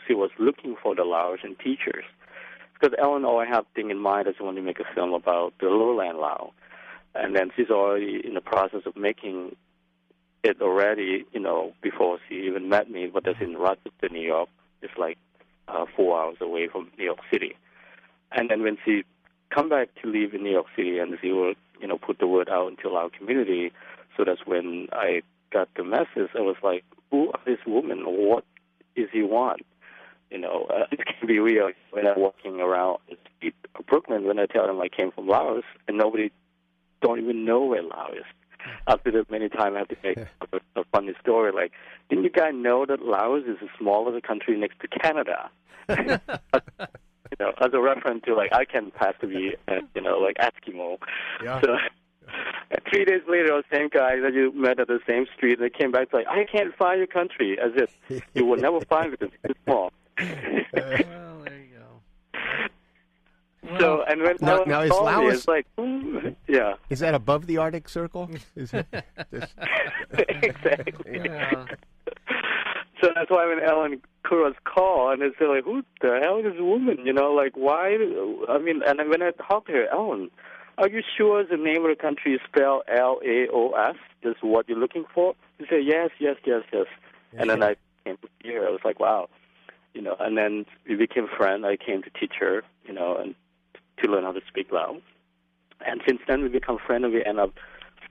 she 0.07 0.13
was 0.13 0.29
looking 0.39 0.75
for 0.81 0.95
the 0.95 1.03
Laotian 1.03 1.55
teachers. 1.55 2.05
Because 2.74 2.95
Ellen 3.00 3.25
always 3.25 3.48
had 3.48 3.62
thing 3.75 3.91
in 3.91 4.00
mind 4.00 4.27
that 4.27 4.36
she 4.38 4.43
wanted 4.43 4.62
to 4.62 4.65
make 4.65 4.79
a 4.79 4.95
film 4.95 5.13
about 5.13 5.53
the 5.60 5.67
lowland 5.67 6.17
Lao, 6.17 6.53
and 7.15 7.36
then 7.36 7.51
she's 7.56 7.70
already 7.70 8.22
in 8.24 8.34
the 8.34 8.41
process 8.41 8.82
of 8.86 8.96
making 8.96 9.56
it 10.44 10.62
already, 10.62 11.25
you 11.34 11.39
know, 11.39 11.74
before 11.82 12.20
she 12.27 12.36
even 12.48 12.70
met 12.70 12.89
me. 12.89 13.08
But 13.12 13.25
that's 13.25 13.41
in 13.41 13.56
Rochester, 13.56 14.10
New 14.10 14.22
York. 14.25 14.50
It's 14.82 14.98
like 14.98 15.18
uh, 15.68 15.86
four 15.96 16.20
hours 16.20 16.38
away 16.41 16.68
from 16.68 16.89
New 16.98 17.06
York 17.06 17.20
City. 17.32 17.56
And 18.32 18.50
then 18.50 18.63
when 18.63 18.77
she 18.84 19.03
come 19.53 19.70
back 19.70 19.89
to 20.01 20.10
live 20.10 20.34
in 20.34 20.44
New 20.44 20.51
York 20.51 20.68
City 20.75 20.98
and 21.00 21.18
she 21.22 21.32
will, 21.32 21.53
you 21.80 21.88
know, 21.88 21.98
put 21.98 22.20
the 22.20 22.27
word 22.27 22.50
out 22.50 22.70
into 22.70 22.89
our 22.96 23.10
community, 23.10 23.72
so 24.18 24.24
that's 24.25 24.46
when 24.46 24.88
I 24.91 25.22
got 25.51 25.70
the 25.75 25.84
message. 25.84 26.32
I 26.36 26.41
was 26.41 26.56
like, 26.63 26.84
who 27.12 27.32
are 27.32 27.39
this 27.46 27.60
woman? 27.68 28.03
What 28.06 28.46
is 28.96 29.10
he 29.12 29.22
want? 29.22 29.65
You 30.30 30.39
know, 30.39 30.68
uh, 30.74 30.86
it 30.91 31.00
can 31.06 31.27
be 31.27 31.39
weird 31.39 31.75
when 31.91 32.08
I'm 32.08 32.20
walking 32.20 32.62
around 32.62 33.00
Brooklyn 33.88 34.25
when 34.25 34.39
I 34.39 34.46
tell 34.46 34.68
them 34.68 34.80
I 34.80 34.88
came 34.88 35.12
from 35.12 35.27
Laos 35.27 35.63
and 35.88 35.98
nobody 35.98 36.32
don't 37.01 37.20
even 37.20 37.46
know 37.46 37.65
where 37.65 37.84
Laos 37.84 38.17
is. 38.17 38.25
After 38.88 39.12
the 39.12 39.25
many 39.29 39.50
times 39.50 39.75
I 39.75 39.79
have 39.79 39.88
to 39.88 39.98
make 40.03 40.17
a, 40.17 40.79
a 40.79 40.84
funny 40.91 41.13
story 41.20 41.51
like, 41.51 41.72
didn't 42.10 42.24
you 42.24 42.29
guys 42.29 42.51
know 42.53 42.86
that 42.86 43.01
Laos 43.01 43.43
is 43.48 43.58
the 43.60 43.67
smallest 43.79 44.24
country 44.24 44.58
next 44.58 44.79
to 44.81 44.88
Canada? 44.88 45.50
you 47.31 47.38
know, 47.39 47.53
as 47.60 47.74
a 47.74 47.81
reference 47.81 48.24
to 48.25 48.36
like 48.36 48.53
I 48.53 48.65
can 48.65 48.91
pass 48.91 49.15
to 49.22 49.27
be, 49.27 49.55
uh, 49.67 49.81
you 49.96 50.01
know, 50.01 50.20
like 50.20 50.38
Eskimo. 50.38 50.98
Yeah. 51.43 51.62
So, 51.62 51.77
three 52.89 53.05
days 53.05 53.22
later, 53.27 53.48
those 53.48 53.63
same 53.72 53.89
guys 53.89 54.17
that 54.24 54.34
you 54.34 54.51
met 54.53 54.79
at 54.79 54.88
the 54.88 55.00
same 55.08 55.25
street, 55.36 55.60
they 55.60 55.70
came 55.70 55.91
back 55.91 56.13
like, 56.13 56.27
I 56.27 56.46
can't 56.46 56.75
find 56.75 56.98
your 56.98 57.08
country, 57.08 57.58
as 57.60 57.72
if 57.75 58.24
you 58.34 58.46
will 58.46 58.58
never 58.58 58.81
find 58.81 59.13
it. 59.13 59.22
It's 59.22 59.34
too 59.46 59.53
small. 59.63 59.91
well, 60.20 60.27
there 60.27 61.60
you 61.60 61.67
go. 61.74 61.80
Well, 63.63 63.80
so, 63.80 64.03
and 64.08 64.22
when 64.22 64.38
now, 64.41 64.63
now 64.65 64.82
is 64.82 64.89
Laos, 64.89 65.22
me, 65.22 65.27
it's 65.27 65.48
like, 65.48 65.68
mm, 65.77 66.36
yeah. 66.48 66.74
Is 66.89 67.00
that 67.00 67.13
above 67.13 67.46
the 67.46 67.58
Arctic 67.58 67.88
Circle? 67.88 68.30
Is 68.56 68.74
it, 68.74 68.88
exactly. 70.13 71.22
Yeah. 71.25 71.65
So 73.01 73.10
that's 73.15 73.32
why 73.32 73.48
when 73.48 73.60
Ellen 73.63 74.01
Kuras 74.25 74.56
call 74.63 75.12
and 75.12 75.22
it's 75.22 75.36
like, 75.39 75.63
who 75.63 75.84
the 76.01 76.20
hell 76.22 76.38
is 76.38 76.46
this 76.46 76.62
woman? 76.62 76.98
You 77.03 77.13
know, 77.13 77.32
like 77.32 77.53
why? 77.56 77.98
I 78.50 78.58
mean, 78.60 78.82
and 78.86 79.10
when 79.10 79.22
I 79.22 79.32
talked 79.32 79.68
to 79.68 79.74
her, 79.74 79.88
Ellen, 79.91 80.30
are 80.77 80.88
you 80.88 81.01
sure 81.18 81.44
the 81.44 81.58
name 81.58 81.84
of 81.84 81.96
the 81.96 82.01
country 82.01 82.34
is 82.34 82.41
spelled 82.48 82.84
L 82.88 83.20
A 83.25 83.48
O 83.51 83.72
S? 83.72 83.96
Is 84.24 84.36
what 84.41 84.70
you're 84.70 84.77
looking 84.77 85.06
for? 85.13 85.36
She 85.60 85.65
said, 85.70 85.80
yes, 85.84 86.10
yes, 86.20 86.36
yes, 86.46 86.62
yes. 86.72 86.86
And 87.38 87.50
then 87.50 87.63
I 87.63 87.75
came 88.06 88.18
here. 88.44 88.68
I 88.68 88.72
was 88.72 88.82
like, 88.84 89.00
wow, 89.00 89.30
you 89.94 90.01
know. 90.01 90.15
And 90.20 90.38
then 90.38 90.65
we 90.88 90.96
became 90.96 91.27
friends. 91.27 91.63
I 91.65 91.77
came 91.77 92.03
to 92.03 92.10
teach 92.20 92.34
her, 92.39 92.63
you 92.86 92.94
know, 92.94 93.18
and 93.18 93.36
to 93.98 94.12
learn 94.12 94.24
how 94.24 94.31
to 94.31 94.41
speak 94.48 94.71
Lao. 94.71 94.98
And 95.86 96.01
since 96.07 96.19
then, 96.27 96.43
we 96.43 96.50
become 96.50 96.77
friends, 96.86 97.05
and 97.05 97.13
we 97.13 97.24
end 97.25 97.39
up 97.39 97.53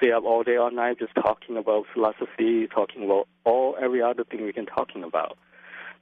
stay 0.01 0.13
up 0.13 0.25
all 0.25 0.43
day, 0.43 0.57
all 0.57 0.71
night, 0.71 0.99
just 0.99 1.15
talking 1.15 1.57
about 1.57 1.85
philosophy, 1.93 2.67
talking 2.67 3.05
about 3.05 3.29
all 3.45 3.77
every 3.81 4.03
other 4.03 4.25
thing 4.25 4.45
we 4.45 4.53
can 4.53 4.67
talking 4.67 5.05
about. 5.05 5.37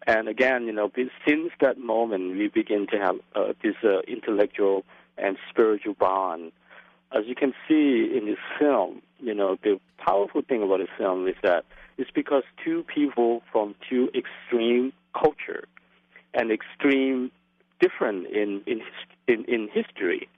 And 0.06 0.28
again, 0.28 0.66
you 0.66 0.72
know, 0.72 0.90
since 1.26 1.50
that 1.60 1.78
moment, 1.78 2.36
we 2.36 2.48
begin 2.48 2.86
to 2.92 2.98
have 2.98 3.16
uh, 3.34 3.52
this 3.62 3.74
uh, 3.82 4.00
intellectual 4.06 4.84
and 5.16 5.36
spiritual 5.50 5.94
bond. 5.94 6.52
As 7.10 7.22
you 7.26 7.34
can 7.34 7.52
see 7.66 8.10
in 8.16 8.26
this 8.26 8.38
film, 8.58 9.02
you 9.18 9.34
know, 9.34 9.56
the 9.62 9.80
powerful 9.98 10.42
thing 10.42 10.62
about 10.62 10.78
this 10.78 10.88
film 10.96 11.26
is 11.26 11.34
that 11.42 11.64
it's 11.96 12.10
because 12.12 12.44
two 12.64 12.84
people 12.84 13.42
from 13.50 13.74
two 13.88 14.08
extreme 14.14 14.92
culture 15.18 15.64
and 16.34 16.52
extreme 16.52 17.32
different 17.80 18.26
in 18.28 18.62
in 18.66 18.80
in, 19.28 19.44
in 19.44 19.68
history. 19.72 20.28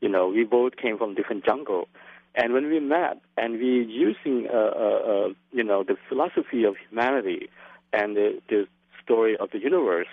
You 0.00 0.08
know, 0.08 0.28
we 0.28 0.44
both 0.44 0.76
came 0.76 0.98
from 0.98 1.14
different 1.14 1.44
jungle, 1.44 1.88
and 2.34 2.52
when 2.52 2.68
we 2.68 2.80
met 2.80 3.20
and 3.36 3.54
we 3.54 3.84
using 3.84 4.48
uh, 4.52 4.56
uh, 4.56 4.58
uh, 4.58 5.28
you 5.52 5.62
know 5.62 5.84
the 5.84 5.96
philosophy 6.08 6.64
of 6.64 6.74
humanity 6.88 7.48
and 7.92 8.16
the, 8.16 8.40
the 8.48 8.66
story 9.02 9.36
of 9.36 9.50
the 9.52 9.58
universe, 9.58 10.08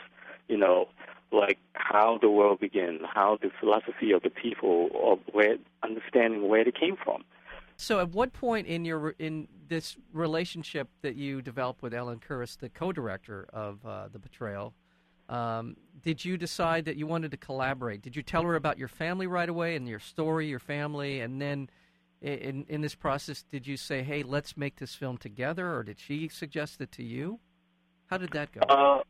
you 0.48 0.57
know, 0.57 0.88
like 1.31 1.57
how 1.74 2.17
the 2.21 2.29
world 2.29 2.59
began, 2.59 3.00
how 3.03 3.38
the 3.41 3.50
philosophy 3.59 4.12
of 4.12 4.21
the 4.24 4.29
people, 4.29 4.89
of 5.03 5.19
where 5.33 5.57
understanding 5.83 6.48
where 6.48 6.63
they 6.63 6.71
came 6.71 6.98
from. 7.03 7.24
So, 7.77 8.00
at 8.00 8.09
what 8.09 8.33
point 8.33 8.67
in 8.67 8.83
your 8.83 9.15
in 9.19 9.48
this 9.69 9.95
relationship 10.12 10.89
that 11.01 11.15
you 11.15 11.41
developed 11.41 11.81
with 11.81 11.93
Ellen 11.93 12.19
Kuras, 12.19 12.57
the 12.57 12.69
co-director 12.69 13.48
of 13.53 13.86
uh, 13.86 14.09
the 14.12 14.19
Betrayal, 14.19 14.74
um, 15.29 15.77
did 16.01 16.24
you 16.25 16.38
decide 16.38 16.86
that 16.86 16.95
you 16.95 17.07
wanted 17.07 17.31
to 17.31 17.38
collaborate? 17.38 18.01
Did 18.01 18.15
you 18.15 18.24
tell 18.24 18.43
her 18.43 18.55
about 18.55 18.77
your 18.77 18.88
family 18.88 19.27
right 19.27 19.50
away 19.50 19.75
and 19.75 19.88
your 19.88 20.00
story, 20.00 20.48
your 20.48 20.59
family, 20.59 21.21
and 21.21 21.41
then 21.41 21.69
in 22.21 22.65
in 22.67 22.81
this 22.81 22.95
process, 22.95 23.43
did 23.43 23.65
you 23.65 23.77
say, 23.77 24.03
"Hey, 24.03 24.24
let's 24.24 24.57
make 24.57 24.77
this 24.77 24.95
film 24.95 25.17
together," 25.17 25.74
or 25.74 25.83
did 25.83 26.00
she 26.00 26.27
suggest 26.27 26.81
it 26.81 26.91
to 26.93 27.03
you? 27.03 27.39
How 28.07 28.17
did 28.17 28.31
that 28.31 28.51
go? 28.51 28.62
Uh, 28.62 29.03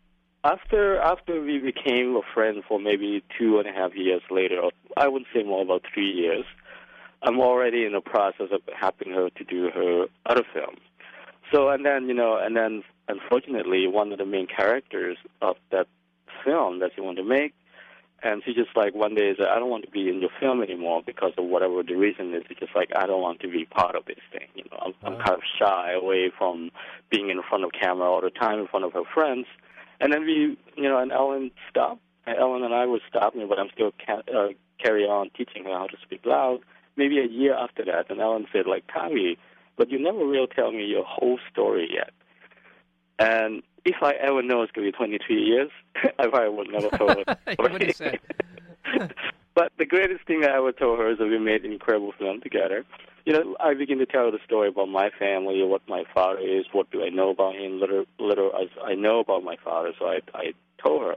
after 0.43 0.99
after 0.99 1.41
we 1.41 1.57
became 1.57 2.15
a 2.15 2.21
friend 2.33 2.63
for 2.67 2.79
maybe 2.79 3.23
two 3.38 3.59
and 3.59 3.67
a 3.67 3.71
half 3.71 3.95
years 3.95 4.21
later, 4.29 4.61
I 4.95 5.07
would 5.07 5.23
say 5.33 5.43
more 5.43 5.63
about 5.63 5.83
three 5.91 6.11
years. 6.11 6.45
I'm 7.21 7.39
already 7.39 7.83
in 7.85 7.93
the 7.93 8.01
process 8.01 8.47
of 8.51 8.61
helping 8.79 9.11
her 9.11 9.29
to 9.29 9.43
do 9.43 9.69
her 9.73 10.05
other 10.25 10.43
film. 10.53 10.75
So 11.51 11.69
and 11.69 11.85
then 11.85 12.07
you 12.07 12.13
know, 12.13 12.38
and 12.38 12.55
then 12.55 12.83
unfortunately, 13.07 13.88
one 13.88 14.11
of 14.11 14.19
the 14.19 14.25
main 14.25 14.47
characters 14.47 15.17
of 15.41 15.55
that 15.71 15.88
film 16.43 16.79
that 16.79 16.91
she 16.96 17.01
wanted 17.01 17.24
to 17.24 17.27
make, 17.27 17.53
and 18.22 18.41
she 18.46 18.53
just 18.53 18.75
like 18.75 18.93
one 18.93 19.15
day 19.15 19.34
said, 19.38 19.48
"I 19.48 19.60
don't 19.60 19.69
want 19.69 19.86
to 19.86 19.91
be 19.91 20.10
in 20.10 20.19
your 20.19 20.29
film 20.39 20.62
anymore 20.62 21.01
because 21.05 21.34
of 21.38 21.46
whatever 21.46 21.84
the 21.84 21.96
reason 21.96 22.34
is." 22.34 22.43
It's 22.50 22.60
just 22.60 22.75
like 22.75 22.89
I 22.96 23.05
don't 23.05 23.22
want 23.22 23.39
to 23.41 23.48
be 23.48 23.65
part 23.65 23.96
of 23.96 24.05
this 24.05 24.19
thing. 24.31 24.48
You 24.55 24.63
know, 24.72 24.77
I'm, 24.81 24.91
uh-huh. 24.91 25.08
I'm 25.08 25.25
kind 25.25 25.36
of 25.36 25.41
shy 25.60 25.91
away 25.93 26.31
from 26.38 26.72
being 27.10 27.29
in 27.29 27.41
front 27.48 27.63
of 27.63 27.72
camera 27.72 28.10
all 28.10 28.22
the 28.22 28.29
time 28.29 28.60
in 28.60 28.67
front 28.67 28.86
of 28.86 28.93
her 28.93 29.03
friends. 29.13 29.48
And 30.01 30.13
then 30.13 30.22
we, 30.22 30.58
you 30.77 30.89
know, 30.89 31.00
and 31.00 31.12
Ellen 31.12 31.51
stopped. 31.69 32.01
Ellen 32.27 32.63
and 32.63 32.75
I 32.75 32.86
would 32.86 33.01
stop 33.10 33.34
me, 33.34 33.46
but 33.50 33.58
I'm 33.58 33.69
still 33.74 33.91
ca- 34.05 34.22
uh, 34.31 34.50
carry 34.77 35.03
on 35.03 35.31
teaching 35.36 35.63
her 35.63 35.72
how 35.72 35.88
to 35.88 35.98
speak 36.03 36.25
loud 36.25 36.60
maybe 37.00 37.17
a 37.17 37.25
year 37.25 37.55
after 37.55 37.84
that, 37.86 38.12
and 38.12 38.19
Ellen 38.19 38.46
said, 38.51 38.67
like, 38.67 38.84
Tommy, 38.93 39.38
but 39.77 39.89
you 39.89 39.98
never 39.98 40.24
really 40.27 40.50
tell 40.53 40.72
me 40.72 40.84
your 40.84 41.05
whole 41.05 41.39
story 41.51 41.89
yet. 41.91 42.12
And 43.17 43.63
if 43.86 43.95
I 44.01 44.13
ever 44.13 44.41
know 44.41 44.62
it's 44.62 44.71
going 44.71 44.86
to 44.86 44.91
be 44.91 44.98
23 44.98 45.43
years, 45.43 45.71
I 46.19 46.27
probably 46.27 46.50
would 46.50 46.69
never 46.69 46.89
tell 46.89 47.09
her. 47.09 47.38
say? 47.93 48.19
but 49.55 49.71
the 49.77 49.86
greatest 49.86 50.25
thing 50.25 50.43
I 50.43 50.57
ever 50.57 50.71
told 50.71 51.00
her 51.00 51.12
is 51.12 51.17
that 51.19 51.27
we 51.27 51.39
made 51.39 51.65
an 51.65 51.71
incredible 51.71 52.13
film 52.17 52.41
together. 52.41 52.86
You 53.25 53.33
know, 53.33 53.55
I 53.59 53.74
begin 53.74 54.00
to 54.00 54.05
tell 54.05 54.25
her 54.25 54.31
the 54.31 54.39
story 54.45 54.69
about 54.69 54.89
my 54.89 55.09
family, 55.19 55.62
what 55.63 55.81
my 55.88 56.03
father 56.13 56.39
is, 56.39 56.65
what 56.71 56.89
do 56.91 57.03
I 57.03 57.09
know 57.09 57.29
about 57.29 57.55
him, 57.55 57.79
little, 57.79 58.05
little 58.17 58.51
as 58.59 58.69
I 58.83 58.95
know 58.95 59.19
about 59.19 59.43
my 59.43 59.57
father. 59.63 59.91
So 60.00 60.05
I, 60.05 60.19
I 60.33 60.53
told 60.83 61.03
her. 61.03 61.15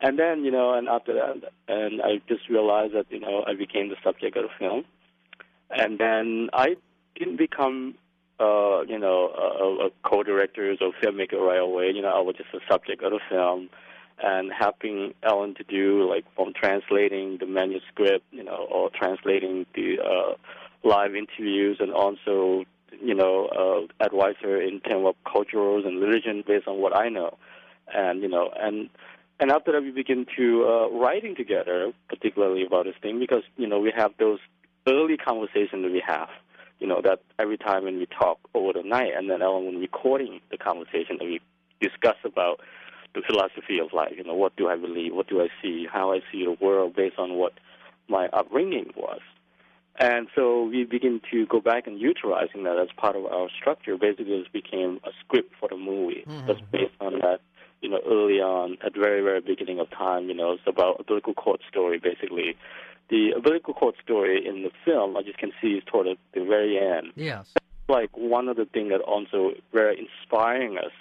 And 0.00 0.18
then, 0.18 0.44
you 0.44 0.50
know, 0.50 0.74
and 0.74 0.88
after 0.88 1.14
that, 1.14 1.52
and 1.68 2.02
I 2.02 2.20
just 2.28 2.48
realized 2.48 2.94
that, 2.94 3.06
you 3.10 3.20
know, 3.20 3.44
I 3.46 3.54
became 3.54 3.88
the 3.88 3.96
subject 4.02 4.36
of 4.36 4.44
the 4.44 4.50
film 4.58 4.84
and 5.70 5.98
then 5.98 6.48
I 6.52 6.76
didn't 7.16 7.36
become, 7.36 7.94
uh, 8.40 8.82
you 8.82 8.98
know, 8.98 9.28
a, 9.28 9.86
a 9.86 9.90
co-director 10.02 10.74
or 10.80 10.92
filmmaker 11.02 11.40
right 11.40 11.60
away. 11.60 11.90
You 11.94 12.02
know, 12.02 12.08
I 12.08 12.20
was 12.20 12.36
just 12.36 12.50
a 12.54 12.60
subject 12.70 13.02
of 13.02 13.12
the 13.12 13.20
film, 13.28 13.70
and 14.22 14.52
helping 14.52 15.14
Ellen 15.22 15.54
to 15.56 15.64
do 15.64 16.08
like 16.08 16.24
from 16.34 16.52
translating 16.54 17.38
the 17.38 17.46
manuscript, 17.46 18.24
you 18.30 18.44
know, 18.44 18.66
or 18.70 18.90
translating 18.90 19.66
the 19.74 19.98
uh, 20.00 20.34
live 20.86 21.14
interviews, 21.14 21.78
and 21.80 21.92
also, 21.92 22.64
you 23.00 23.14
know, 23.14 23.88
uh, 24.00 24.04
advise 24.04 24.36
her 24.42 24.60
in 24.60 24.80
terms 24.80 25.06
of 25.06 25.14
cultures 25.30 25.84
and 25.86 26.00
religion 26.00 26.44
based 26.46 26.68
on 26.68 26.78
what 26.78 26.96
I 26.96 27.08
know, 27.08 27.36
and 27.92 28.22
you 28.22 28.28
know, 28.28 28.50
and 28.56 28.88
and 29.40 29.50
after 29.50 29.72
that 29.72 29.82
we 29.82 29.90
begin 29.90 30.26
to 30.36 30.64
uh, 30.64 30.90
writing 30.90 31.34
together, 31.36 31.92
particularly 32.08 32.64
about 32.64 32.84
this 32.84 32.94
thing, 33.02 33.18
because 33.18 33.42
you 33.56 33.66
know 33.66 33.80
we 33.80 33.92
have 33.96 34.12
those 34.18 34.38
early 34.86 35.16
conversations 35.16 35.82
that 35.82 35.92
we 35.92 36.02
have. 36.06 36.28
You 36.80 36.86
know, 36.86 37.00
that 37.02 37.20
every 37.38 37.56
time 37.56 37.84
when 37.84 37.98
we 37.98 38.06
talk 38.06 38.38
over 38.52 38.72
the 38.72 38.82
night, 38.82 39.12
and 39.16 39.30
then 39.30 39.42
Ellen, 39.42 39.66
when 39.66 39.78
recording 39.78 40.40
the 40.50 40.58
conversation, 40.58 41.16
that 41.18 41.24
we 41.24 41.40
discuss 41.80 42.16
about 42.24 42.60
the 43.14 43.22
philosophy 43.26 43.78
of 43.78 43.92
life. 43.92 44.12
You 44.16 44.24
know, 44.24 44.34
what 44.34 44.56
do 44.56 44.68
I 44.68 44.76
believe? 44.76 45.14
What 45.14 45.28
do 45.28 45.40
I 45.40 45.48
see? 45.62 45.86
How 45.90 46.12
I 46.12 46.20
see 46.30 46.44
the 46.44 46.56
world 46.64 46.94
based 46.96 47.18
on 47.18 47.34
what 47.34 47.52
my 48.08 48.26
upbringing 48.32 48.92
was. 48.96 49.20
And 49.98 50.26
so 50.34 50.64
we 50.64 50.84
begin 50.84 51.20
to 51.30 51.46
go 51.46 51.60
back 51.60 51.86
and 51.86 52.00
utilizing 52.00 52.64
that 52.64 52.78
as 52.78 52.88
part 52.96 53.14
of 53.14 53.26
our 53.26 53.48
structure. 53.56 53.96
Basically, 53.96 54.34
it 54.34 54.52
became 54.52 55.00
a 55.04 55.10
script 55.20 55.52
for 55.60 55.68
the 55.68 55.76
movie 55.76 56.24
mm-hmm. 56.26 56.46
that's 56.46 56.60
based 56.72 56.94
on 57.00 57.20
that. 57.20 57.40
You 57.80 57.90
know, 57.90 58.00
early 58.06 58.40
on, 58.40 58.78
at 58.84 58.94
the 58.94 59.00
very, 59.00 59.20
very 59.20 59.42
beginning 59.42 59.78
of 59.78 59.90
time, 59.90 60.28
you 60.28 60.34
know, 60.34 60.52
it's 60.52 60.62
about 60.66 61.00
a 61.00 61.02
biblical 61.04 61.34
court 61.34 61.60
story, 61.68 61.98
basically, 61.98 62.56
the 63.10 63.32
umbilical 63.36 63.74
cord 63.74 63.94
story 64.02 64.46
in 64.46 64.62
the 64.62 64.70
film, 64.84 65.16
as 65.16 65.26
you 65.26 65.34
can 65.36 65.52
see, 65.60 65.72
is 65.74 65.84
toward 65.86 66.06
the, 66.06 66.44
very 66.44 66.78
end. 66.78 67.12
Yes. 67.16 67.46
like 67.88 68.10
one 68.16 68.48
of 68.48 68.56
the 68.56 68.64
things 68.64 68.90
that 68.90 69.00
also 69.00 69.52
very 69.72 69.98
inspiring 69.98 70.78
us, 70.78 70.92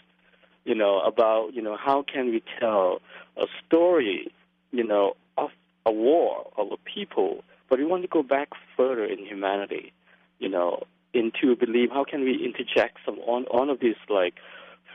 you 0.65 0.75
know, 0.75 0.99
about, 1.01 1.53
you 1.53 1.61
know, 1.61 1.77
how 1.77 2.03
can 2.03 2.29
we 2.29 2.43
tell 2.59 3.01
a 3.37 3.45
story, 3.65 4.31
you 4.71 4.83
know, 4.83 5.15
of 5.37 5.49
a 5.85 5.91
war, 5.91 6.51
of 6.57 6.71
a 6.71 6.77
people, 6.77 7.43
but 7.69 7.79
we 7.79 7.85
want 7.85 8.01
to 8.03 8.07
go 8.07 8.23
back 8.23 8.49
further 8.75 9.05
in 9.05 9.25
humanity, 9.25 9.93
you 10.39 10.49
know, 10.49 10.83
into 11.13 11.55
belief, 11.55 11.89
how 11.91 12.03
can 12.03 12.21
we 12.21 12.43
interject 12.43 12.97
some 13.05 13.19
on, 13.19 13.45
on 13.45 13.69
of 13.69 13.79
these, 13.79 13.95
like, 14.09 14.35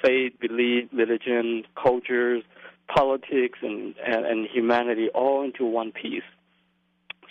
faith, 0.04 0.32
belief, 0.40 0.88
religion, 0.92 1.64
cultures, 1.80 2.42
politics, 2.88 3.58
and, 3.62 3.94
and, 4.04 4.26
and 4.26 4.46
humanity 4.46 5.08
all 5.10 5.42
into 5.42 5.64
one 5.64 5.92
piece 5.92 6.22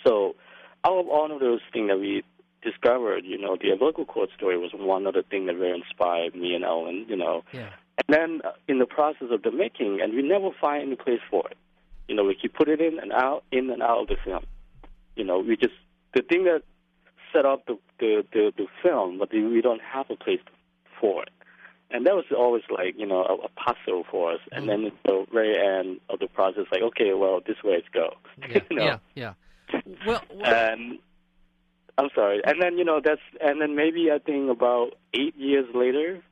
so 0.04 0.36
out 0.84 0.98
of 0.98 1.08
all 1.08 1.32
of 1.32 1.40
those 1.40 1.60
things 1.72 1.88
that 1.88 1.98
we 1.98 2.22
discovered, 2.62 3.24
you 3.24 3.38
know, 3.38 3.56
the 3.60 3.70
umbilical 3.70 4.04
cord 4.04 4.30
story 4.36 4.58
was 4.58 4.70
one 4.74 5.06
of 5.06 5.14
the 5.14 5.22
things 5.22 5.46
that 5.46 5.56
really 5.56 5.80
inspired 5.80 6.34
me 6.34 6.54
and 6.54 6.64
Ellen, 6.64 7.06
you 7.08 7.16
know. 7.16 7.44
Yeah. 7.52 7.70
And 8.06 8.16
then 8.16 8.40
uh, 8.44 8.52
in 8.68 8.78
the 8.78 8.86
process 8.86 9.28
of 9.30 9.42
the 9.42 9.50
making, 9.50 10.00
and 10.02 10.14
we 10.14 10.22
never 10.22 10.50
find 10.60 10.82
any 10.82 10.96
place 10.96 11.20
for 11.30 11.48
it. 11.50 11.56
You 12.08 12.14
know, 12.14 12.24
we 12.24 12.34
keep 12.34 12.54
put 12.54 12.68
it 12.68 12.80
in 12.80 12.98
and 12.98 13.12
out, 13.12 13.44
in 13.52 13.70
and 13.70 13.82
out 13.82 14.02
of 14.02 14.08
the 14.08 14.16
film. 14.24 14.44
You 15.16 15.24
know, 15.24 15.40
we 15.40 15.56
just 15.56 15.74
the 16.14 16.22
thing 16.22 16.44
that 16.44 16.62
set 17.32 17.44
up 17.44 17.66
the 17.66 17.78
the 17.98 18.24
the, 18.32 18.52
the 18.56 18.66
film, 18.82 19.18
but 19.18 19.32
we 19.32 19.60
don't 19.60 19.82
have 19.82 20.06
a 20.10 20.16
place 20.16 20.40
for 21.00 21.22
it. 21.22 21.30
And 21.90 22.06
that 22.06 22.14
was 22.14 22.24
always 22.36 22.62
like 22.70 22.94
you 22.96 23.06
know 23.06 23.22
a, 23.24 23.34
a 23.34 23.48
puzzle 23.48 24.04
for 24.10 24.32
us. 24.32 24.40
And 24.52 24.66
mm-hmm. 24.66 24.82
then 24.82 24.92
at 24.92 25.02
the 25.04 25.26
very 25.32 25.56
end 25.58 26.00
of 26.08 26.18
the 26.18 26.28
process, 26.28 26.64
like 26.70 26.82
okay, 26.82 27.12
well 27.14 27.40
this 27.46 27.56
way 27.62 27.74
it's 27.74 27.88
go. 27.92 28.14
Yeah, 28.48 28.60
you 28.70 28.76
know? 28.76 28.84
yeah, 28.84 28.98
yeah. 29.14 29.32
Well, 30.06 30.22
and 30.44 30.92
um, 30.92 30.98
I'm 31.98 32.08
sorry. 32.14 32.40
And 32.44 32.62
then 32.62 32.78
you 32.78 32.84
know 32.84 33.00
that's 33.04 33.20
and 33.40 33.60
then 33.60 33.76
maybe 33.76 34.10
I 34.12 34.18
think 34.18 34.50
about 34.50 34.90
eight 35.14 35.36
years 35.36 35.66
later, 35.74 36.22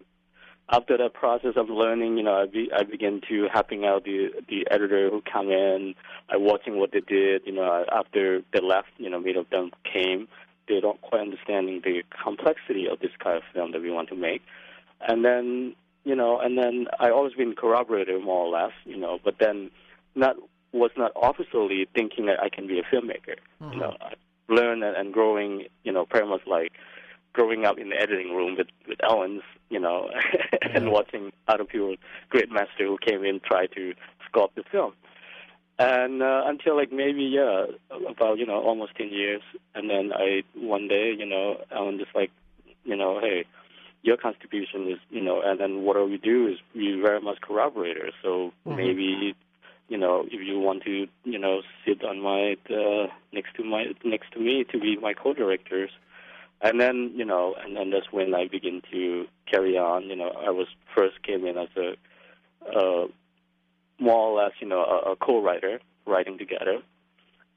after 0.69 0.97
that 0.99 1.15
process 1.15 1.55
of 1.57 1.69
learning, 1.69 2.17
you 2.17 2.25
know, 2.25 2.43
I, 2.43 2.47
be, 2.47 2.71
I 2.77 2.83
begin 2.83 3.21
to 3.29 3.49
helping 3.53 3.85
out 3.85 4.05
the 4.05 4.31
the 4.49 4.67
editor 4.71 5.11
who 5.11 5.23
come 5.23 5.51
in, 5.51 5.95
I 6.29 6.37
watching 6.37 6.79
what 6.79 6.93
they 6.93 7.01
did. 7.01 7.43
You 7.45 7.53
know, 7.53 7.85
after 7.91 8.43
they 8.53 8.61
left, 8.61 8.89
you 8.97 9.11
know, 9.11 9.21
many 9.21 9.39
of 9.39 9.51
them 9.51 9.71
came. 9.93 10.29
They 10.69 10.81
don't 10.81 11.01
quite 11.01 11.21
understanding 11.21 11.81
the 11.85 12.03
complexity 12.25 12.89
of 12.91 12.99
this 12.99 13.13
kind 13.23 13.37
of 13.37 13.45
film 13.55 13.71
that 13.73 13.83
we 13.83 13.91
want 13.91 14.09
to 14.09 14.17
make, 14.17 14.43
and 15.01 15.25
then 15.25 15.77
you 16.05 16.15
know, 16.15 16.39
and 16.39 16.57
then 16.57 16.87
I 17.01 17.11
always 17.11 17.35
been 17.35 17.55
corroborated 17.55 18.23
more 18.23 18.47
or 18.47 18.49
less, 18.49 18.73
you 18.85 18.97
know, 18.97 19.19
but 19.25 19.37
then 19.41 19.71
not 20.15 20.37
was 20.77 20.91
not 20.97 21.13
officially 21.21 21.89
thinking 21.95 22.27
that 22.27 22.41
I 22.41 22.49
can 22.49 22.67
be 22.67 22.79
a 22.79 22.83
filmmaker. 22.83 23.37
Mm-hmm. 23.61 23.73
You 23.73 23.81
know, 23.81 23.97
I 24.01 24.15
learned 24.49 24.85
and, 24.85 24.97
and 24.97 25.13
growing, 25.13 25.67
you 25.85 25.93
know, 25.93 26.07
pretty 26.07 26.29
much 26.29 26.43
like 26.47 26.73
growing 27.33 27.65
up 27.65 27.79
in 27.79 27.91
the 27.91 28.01
editing 28.01 28.35
room 28.35 28.57
with 28.57 28.69
with 28.89 28.99
Owens, 29.05 29.43
you 29.71 29.81
know, 29.81 30.09
and 30.75 30.91
watching 30.91 31.33
other 31.49 31.65
people, 31.65 31.97
great 32.31 32.51
master 32.51 32.87
who 32.87 32.99
came 32.99 33.25
in 33.25 33.41
try 33.41 33.67
to 33.67 33.95
sculpt 34.29 34.55
the 34.57 34.65
film. 34.71 34.93
And 35.79 36.23
uh, 36.23 36.43
until 36.47 36.77
like 36.77 36.91
maybe 36.91 37.23
yeah, 37.25 37.67
about 38.09 38.39
you 38.39 38.47
know 38.47 38.63
almost 38.63 38.97
ten 38.97 39.11
years, 39.11 39.43
and 39.75 39.91
then 39.91 40.13
I 40.15 40.43
one 40.55 40.89
day 40.89 41.15
you 41.17 41.27
know 41.27 41.61
Alan 41.71 41.99
just 41.99 42.15
like, 42.15 42.31
you 42.85 42.97
know, 42.97 43.21
hey, 43.21 43.45
your 44.03 44.17
contribution 44.17 44.89
is 44.89 44.99
you 45.11 45.21
know, 45.21 45.43
and 45.45 45.61
then 45.61 45.83
what 45.83 45.97
do 45.97 46.05
we 46.05 46.17
do 46.17 46.49
is 46.49 46.59
we 46.75 46.99
very 46.99 47.21
much 47.21 47.43
corroborators. 47.43 48.15
So 48.23 48.53
mm-hmm. 48.67 48.77
maybe 48.77 49.35
you 49.89 49.97
know, 49.97 50.25
if 50.27 50.47
you 50.47 50.59
want 50.59 50.83
to, 50.85 51.07
you 51.25 51.39
know, 51.39 51.63
sit 51.85 52.05
on 52.05 52.21
my 52.21 52.57
uh, 52.71 53.07
next 53.33 53.55
to 53.57 53.65
my 53.65 53.87
next 54.05 54.33
to 54.33 54.41
me 54.41 54.65
to 54.73 54.79
be 54.79 54.97
my 54.97 55.15
co-directors, 55.15 55.91
and 56.61 56.81
then 56.81 57.13
you 57.15 57.25
know, 57.25 57.55
and 57.63 57.77
then 57.77 57.91
that's 57.91 58.11
when 58.11 58.35
I 58.35 58.49
begin 58.49 58.83
to 58.91 59.27
carry 59.51 59.77
on. 59.79 60.05
You 60.05 60.17
know, 60.17 60.31
I 60.31 60.51
was 60.51 60.67
first 60.95 61.23
came 61.23 61.47
in 61.47 61.57
as 61.57 61.69
a 61.77 61.97
uh, 62.77 63.07
more 63.99 64.31
or 64.31 64.43
less, 64.43 64.53
you 64.61 64.69
know, 64.69 64.85
a, 64.85 65.13
a 65.13 65.17
co-writer, 65.17 65.81
writing 66.07 66.37
together, 66.37 66.79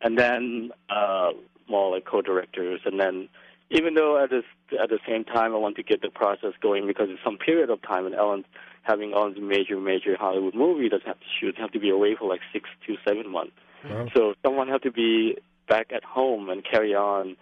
and 0.01 0.17
then 0.17 0.71
uh, 0.89 1.31
more 1.67 1.91
like 1.91 2.05
co-directors, 2.05 2.81
and 2.85 2.99
then 2.99 3.29
even 3.71 3.95
though 3.95 4.21
at 4.23 4.29
this 4.29 4.45
at 4.81 4.89
the 4.89 4.99
same 5.07 5.23
time 5.23 5.53
I 5.53 5.57
want 5.57 5.75
to 5.77 5.83
get 5.83 6.01
the 6.01 6.09
process 6.09 6.53
going 6.61 6.87
because 6.87 7.07
it's 7.09 7.23
some 7.23 7.37
period 7.37 7.69
of 7.69 7.81
time 7.81 8.05
and 8.05 8.15
Ellen 8.15 8.45
having 8.89 9.13
all 9.13 9.31
the 9.31 9.39
major 9.39 9.79
major 9.79 10.17
Hollywood 10.17 10.55
movie 10.55 10.89
doesn't 10.89 11.05
have 11.05 11.19
to 11.19 11.25
shoot 11.39 11.57
have 11.59 11.71
to 11.71 11.79
be 11.79 11.91
away 11.91 12.15
for 12.17 12.27
like 12.27 12.41
six 12.51 12.67
to 12.87 12.95
seven 13.07 13.31
months. 13.31 13.53
Wow. 13.85 14.07
So 14.15 14.33
someone 14.43 14.67
have 14.67 14.81
to 14.81 14.91
be 14.91 15.37
back 15.67 15.91
at 15.95 16.03
home 16.03 16.49
and 16.49 16.65
carry 16.65 16.95
on, 16.95 17.29
you 17.29 17.35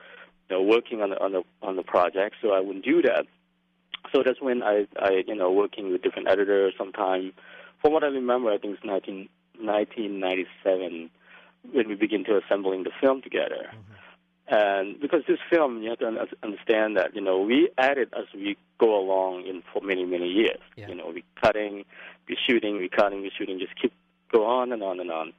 know, 0.51 0.61
working 0.61 1.01
on 1.01 1.11
the 1.11 1.19
on 1.19 1.31
the 1.31 1.43
on 1.61 1.77
the 1.77 1.83
project. 1.83 2.35
So 2.41 2.51
I 2.51 2.59
wouldn't 2.59 2.83
do 2.83 3.01
that. 3.03 3.25
So 4.13 4.23
that's 4.25 4.41
when 4.41 4.61
I 4.61 4.87
I 4.99 5.23
you 5.25 5.35
know 5.35 5.51
working 5.51 5.91
with 5.91 6.01
different 6.01 6.27
editors. 6.29 6.73
Sometime, 6.77 7.31
from 7.81 7.93
what 7.93 8.03
I 8.03 8.07
remember, 8.07 8.51
I 8.51 8.57
think 8.57 8.75
it's 8.75 8.85
19, 8.85 9.29
1997 9.61 11.09
when 11.71 11.87
we 11.87 11.95
begin 11.95 12.23
to 12.25 12.39
assembling 12.43 12.83
the 12.83 12.91
film 13.01 13.21
together. 13.21 13.71
Mm-hmm. 13.71 13.93
And 14.49 14.99
because 15.01 15.23
this 15.27 15.39
film, 15.49 15.83
you 15.83 15.89
have 15.89 15.99
to 15.99 16.27
understand 16.41 16.95
that 16.95 17.13
you 17.13 17.21
know 17.21 17.39
we 17.41 17.69
edit 17.77 18.13
as 18.17 18.25
we 18.33 18.57
go 18.79 18.97
along 18.97 19.45
in 19.45 19.61
for 19.73 19.81
many 19.81 20.05
many 20.05 20.27
years. 20.27 20.59
Yeah. 20.75 20.87
You 20.87 20.95
know, 20.95 21.11
we 21.13 21.23
cutting, 21.41 21.83
we 22.29 22.37
shooting, 22.47 22.77
we 22.77 22.87
cutting, 22.87 23.21
we 23.21 23.31
shooting, 23.37 23.59
just 23.59 23.79
keep 23.79 23.91
go 24.31 24.45
on 24.45 24.71
and 24.71 24.81
on 24.81 24.99
and 24.99 25.11
on. 25.11 25.33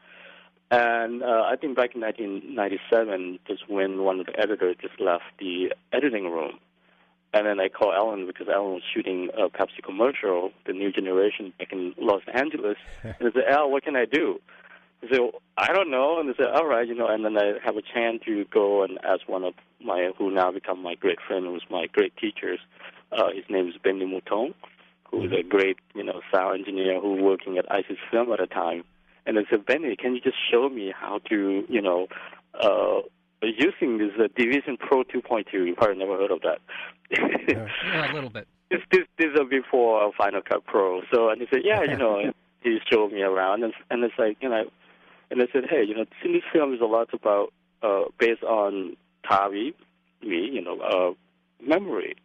And 0.70 1.22
uh, 1.22 1.44
I 1.46 1.56
think 1.56 1.76
back 1.76 1.94
in 1.94 2.02
1997, 2.02 3.38
just 3.46 3.68
when 3.70 4.02
one 4.04 4.20
of 4.20 4.26
the 4.26 4.38
editors 4.38 4.76
just 4.80 5.00
left 5.00 5.24
the 5.38 5.72
editing 5.92 6.30
room, 6.30 6.58
and 7.32 7.46
then 7.46 7.60
I 7.60 7.68
called 7.68 7.94
Alan 7.94 8.26
because 8.26 8.48
Alan 8.48 8.74
was 8.74 8.82
shooting 8.94 9.30
a 9.36 9.48
Pepsi 9.48 9.82
commercial, 9.82 10.50
the 10.66 10.72
new 10.72 10.92
generation, 10.92 11.52
back 11.58 11.72
in 11.72 11.94
Los 11.98 12.22
Angeles. 12.32 12.76
and 13.02 13.14
I 13.20 13.32
said, 13.32 13.44
Al, 13.48 13.70
what 13.70 13.82
can 13.82 13.96
I 13.96 14.04
do? 14.04 14.40
He 15.00 15.08
said, 15.11 15.20
I 15.56 15.72
don't 15.72 15.90
know. 15.90 16.18
And 16.18 16.30
I 16.30 16.34
said, 16.37 16.46
all 16.54 16.66
right, 16.66 16.87
you 16.87 16.94
know. 16.94 17.06
And 17.06 17.24
then 17.24 17.37
I 17.37 17.54
have 17.64 17.76
a 17.76 17.82
chance 17.82 18.22
to 18.26 18.44
go 18.46 18.82
and 18.82 18.98
ask 19.04 19.28
one 19.28 19.44
of 19.44 19.54
my, 19.84 20.11
who 20.18 20.30
now 20.30 20.50
become 20.50 20.82
my 20.82 20.94
great 20.94 21.18
friend, 21.26 21.46
who 21.46 21.52
was 21.52 21.62
my 21.70 21.87
great 21.92 22.16
teachers. 22.16 22.58
Uh, 23.12 23.28
his 23.34 23.44
name 23.48 23.68
is 23.68 23.74
Benny 23.82 24.04
Mouton, 24.04 24.54
who 25.11 25.18
was 25.18 25.32
a 25.32 25.42
great, 25.42 25.76
you 25.94 26.04
know, 26.04 26.20
sound 26.32 26.61
engineer 26.61 27.00
who 27.00 27.22
working 27.22 27.58
at 27.58 27.70
ISIS 27.70 27.96
Film 28.11 28.32
at 28.32 28.40
the 28.40 28.46
time. 28.46 28.84
And 29.24 29.38
I 29.38 29.42
said, 29.50 29.66
Benny, 29.66 29.94
can 29.96 30.14
you 30.14 30.20
just 30.20 30.37
show 30.50 30.68
me 30.68 30.92
how 30.94 31.20
to, 31.28 31.64
you 31.68 31.82
know, 31.82 32.08
uh, 32.61 33.00
using 33.42 33.98
this 33.98 34.12
uh, 34.18 34.28
Division 34.37 34.76
Pro 34.78 35.04
2.2? 35.04 35.52
You've 35.52 35.76
probably 35.76 35.98
never 35.98 36.16
heard 36.16 36.30
of 36.30 36.40
that. 36.42 36.58
yeah. 37.11 37.68
yeah, 37.84 38.12
a 38.12 38.14
little 38.14 38.30
bit. 38.30 38.48
This, 38.70 38.80
this, 38.92 39.06
this 39.16 39.28
is 39.32 39.48
before 39.48 40.12
Final 40.18 40.42
Cut 40.42 40.66
Pro. 40.66 41.00
So, 41.11 41.30
and 41.30 41.40
he 41.40 41.46
said, 41.50 41.61
yeah, 41.64 41.84
you 41.84 41.96
know, 42.02 42.20
he 42.61 42.78
showed 42.92 43.12
me 43.12 43.22
around, 43.22 43.64
and, 43.64 43.72
and 43.90 44.04
it's 44.04 44.12
like, 44.18 44.37
you 44.42 44.50
know, 44.50 44.64
and 45.30 45.42
I 45.42 45.46
said, 45.52 45.64
hey, 45.68 45.84
you 45.86 45.94
know, 45.94 46.04
this 46.22 46.42
film 46.52 46.74
is 46.74 46.80
a 46.80 46.86
lot 46.86 47.12
about 47.12 47.52
uh, 47.82 48.04
based 48.18 48.42
on 48.42 48.96
Tavi, 49.28 49.74
me, 50.22 50.50
you 50.52 50.62
know, 50.62 50.80
uh, 50.80 51.64
memory. 51.64 52.16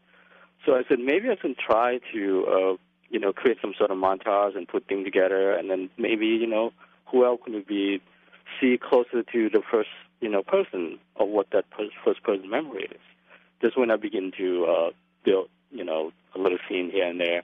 So 0.66 0.74
I 0.74 0.84
said 0.88 1.00
maybe 1.00 1.30
I 1.30 1.36
can 1.36 1.56
try 1.56 2.00
to, 2.14 2.46
uh, 2.48 2.78
you 3.10 3.20
know, 3.20 3.34
create 3.34 3.58
some 3.62 3.74
sort 3.78 3.92
of 3.92 3.98
montage 3.98 4.56
and 4.56 4.68
put 4.68 4.88
things 4.88 5.06
together, 5.06 5.54
and 5.54 5.70
then 5.70 5.90
maybe 5.98 6.26
you 6.26 6.48
know, 6.48 6.72
who 7.12 7.26
else 7.26 7.42
can 7.44 7.64
be 7.68 8.02
see 8.60 8.80
closer 8.82 9.24
to 9.24 9.50
the 9.50 9.62
first, 9.70 9.90
you 10.22 10.30
know, 10.30 10.42
person 10.42 10.98
of 11.18 11.28
what 11.28 11.48
that 11.52 11.66
first 12.04 12.24
person 12.24 12.50
memory 12.50 12.88
is. 12.90 13.02
Just 13.62 13.78
when 13.78 13.92
I 13.92 13.98
begin 13.98 14.32
to 14.38 14.66
uh, 14.66 14.90
build, 15.26 15.50
you 15.72 15.84
know, 15.84 16.12
a 16.36 16.40
little 16.40 16.58
scene 16.70 16.90
here 16.92 17.08
and 17.08 17.20
there. 17.20 17.44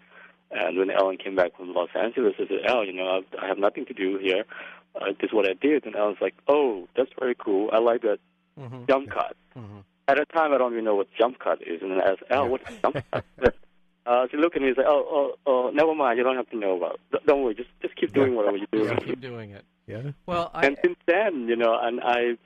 And 0.51 0.77
when 0.77 0.89
Ellen 0.89 1.17
came 1.17 1.35
back 1.35 1.55
from 1.55 1.73
Los 1.75 1.89
Angeles, 1.93 2.33
I 2.39 2.47
said, 2.47 2.65
"El, 2.65 2.85
you 2.85 2.93
know, 2.93 3.21
I 3.39 3.47
have 3.47 3.59
nothing 3.59 3.85
to 3.85 3.93
do 3.93 4.17
here 4.17 4.45
uh, 4.95 5.05
this 5.19 5.29
is 5.29 5.33
what 5.33 5.49
I 5.49 5.53
did. 5.53 5.85
And 5.85 5.95
I 5.95 6.05
was 6.05 6.17
like, 6.21 6.35
oh, 6.47 6.87
that's 6.95 7.11
very 7.19 7.35
cool. 7.35 7.69
I 7.71 7.79
like 7.79 8.01
that 8.01 8.19
mm-hmm. 8.59 8.85
jump 8.87 9.09
cut. 9.09 9.35
Mm-hmm. 9.57 9.79
At 10.07 10.17
the 10.17 10.25
time, 10.25 10.53
I 10.53 10.57
don't 10.57 10.73
even 10.73 10.85
know 10.85 10.95
what 10.95 11.07
jump 11.17 11.39
cut 11.39 11.61
is. 11.61 11.81
And 11.81 11.91
then 11.91 12.01
I 12.01 12.11
asked, 12.11 12.23
Al, 12.29 12.47
what's 12.49 12.69
jump 12.81 12.97
cut? 13.11 13.25
Uh, 14.05 14.25
she 14.31 14.37
looked 14.37 14.55
at 14.55 14.61
me 14.63 14.69
and 14.69 14.75
said, 14.75 14.85
"Oh, 14.87 15.05
oh, 15.07 15.35
oh, 15.45 15.69
never 15.71 15.93
mind. 15.93 16.17
You 16.17 16.23
don't 16.23 16.35
have 16.35 16.49
to 16.49 16.57
know 16.57 16.77
about. 16.77 16.99
It. 17.13 17.23
Don't 17.27 17.43
worry. 17.43 17.53
Just, 17.53 17.69
just 17.79 17.95
keep 17.95 18.11
doing 18.11 18.33
whatever 18.33 18.57
you're 18.57 18.65
doing. 18.71 18.87
Yeah, 18.87 19.05
keep 19.05 19.21
doing 19.21 19.51
it. 19.51 19.63
Yeah. 19.85 20.11
Well, 20.25 20.49
I, 20.53 20.65
and 20.65 20.77
since 20.83 20.97
then, 21.05 21.47
you 21.47 21.55
know, 21.55 21.77
and 21.79 21.99
I 22.01 22.37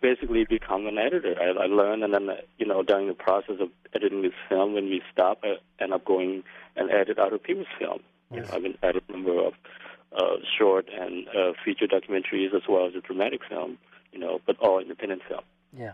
basically 0.00 0.44
become 0.44 0.86
an 0.86 0.98
editor. 0.98 1.34
I, 1.40 1.64
I 1.64 1.66
learned, 1.66 2.04
and 2.04 2.14
then, 2.14 2.28
you 2.58 2.66
know, 2.66 2.84
during 2.84 3.08
the 3.08 3.14
process 3.14 3.56
of 3.60 3.70
editing 3.94 4.22
this 4.22 4.32
film, 4.48 4.74
when 4.74 4.84
we 4.84 5.02
stop, 5.12 5.40
I 5.42 5.56
end 5.82 5.92
up 5.92 6.04
going 6.04 6.44
and 6.76 6.90
edit 6.92 7.18
other 7.18 7.38
people's 7.38 7.66
film. 7.76 8.00
Yes. 8.30 8.36
You 8.36 8.40
know, 8.42 8.56
I've 8.56 8.62
been 8.62 8.78
edited 8.82 9.08
a 9.08 9.12
number 9.12 9.46
of 9.46 9.54
uh, 10.16 10.36
short 10.58 10.88
and 10.92 11.28
uh, 11.28 11.52
feature 11.64 11.86
documentaries 11.86 12.54
as 12.54 12.62
well 12.68 12.86
as 12.86 12.94
a 12.94 13.00
dramatic 13.00 13.40
film, 13.48 13.78
you 14.12 14.18
know, 14.18 14.40
but 14.46 14.58
all 14.58 14.78
independent 14.78 15.22
film. 15.28 15.42
Yeah. 15.76 15.92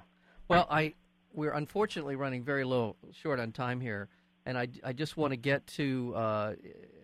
Well, 0.49 0.67
I 0.71 0.95
we're 1.35 1.53
unfortunately 1.53 2.17
running 2.17 2.43
very 2.43 2.65
low, 2.65 2.97
short 3.13 3.39
on 3.39 3.53
time 3.53 3.81
here, 3.81 4.09
and 4.47 4.57
I, 4.57 4.69
I 4.83 4.93
just 4.93 5.17
want 5.17 5.33
to 5.33 5.37
get 5.37 5.67
to 5.69 6.15
uh, 6.17 6.55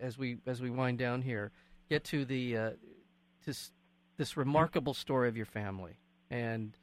as 0.01 0.17
we 0.17 0.37
as 0.47 0.61
we 0.61 0.69
wind 0.69 0.97
down 0.97 1.21
here, 1.21 1.51
get 1.89 2.03
to 2.05 2.25
the 2.25 2.57
uh, 2.57 2.69
this 3.45 3.71
this 4.17 4.37
remarkable 4.37 4.93
story 4.93 5.27
of 5.27 5.37
your 5.37 5.45
family 5.45 5.97
and 6.29 6.77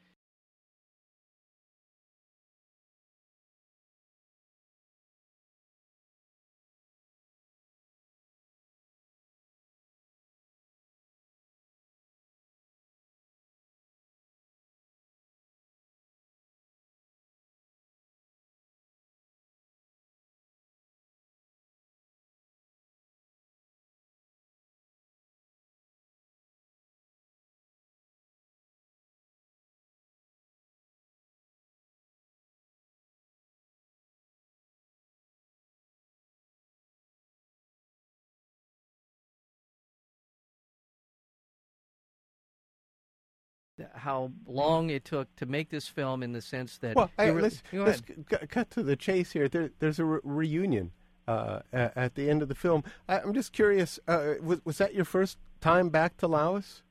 how 43.94 44.30
long 44.46 44.90
it 44.90 45.04
took 45.04 45.34
to 45.36 45.46
make 45.46 45.70
this 45.70 45.86
film 45.86 46.22
in 46.22 46.32
the 46.32 46.40
sense 46.40 46.78
that 46.78 46.96
well, 46.96 47.10
hey, 47.18 47.30
let's, 47.30 47.62
let's 47.72 48.02
cut 48.48 48.70
to 48.70 48.82
the 48.82 48.96
chase 48.96 49.32
here. 49.32 49.48
There, 49.48 49.70
there's 49.78 49.98
a 49.98 50.04
re- 50.04 50.20
reunion 50.22 50.92
uh, 51.26 51.60
at, 51.72 51.96
at, 51.96 52.14
the 52.14 52.28
end 52.28 52.42
of 52.42 52.48
the 52.48 52.54
film. 52.54 52.84
I, 53.08 53.20
am 53.20 53.34
just 53.34 53.52
curious. 53.52 53.98
Uh, 54.08 54.34
was, 54.42 54.60
was 54.64 54.78
that 54.78 54.94
your 54.94 55.04
first 55.04 55.38
time 55.60 55.88
back 55.88 56.16
to 56.18 56.26
Laos? 56.26 56.82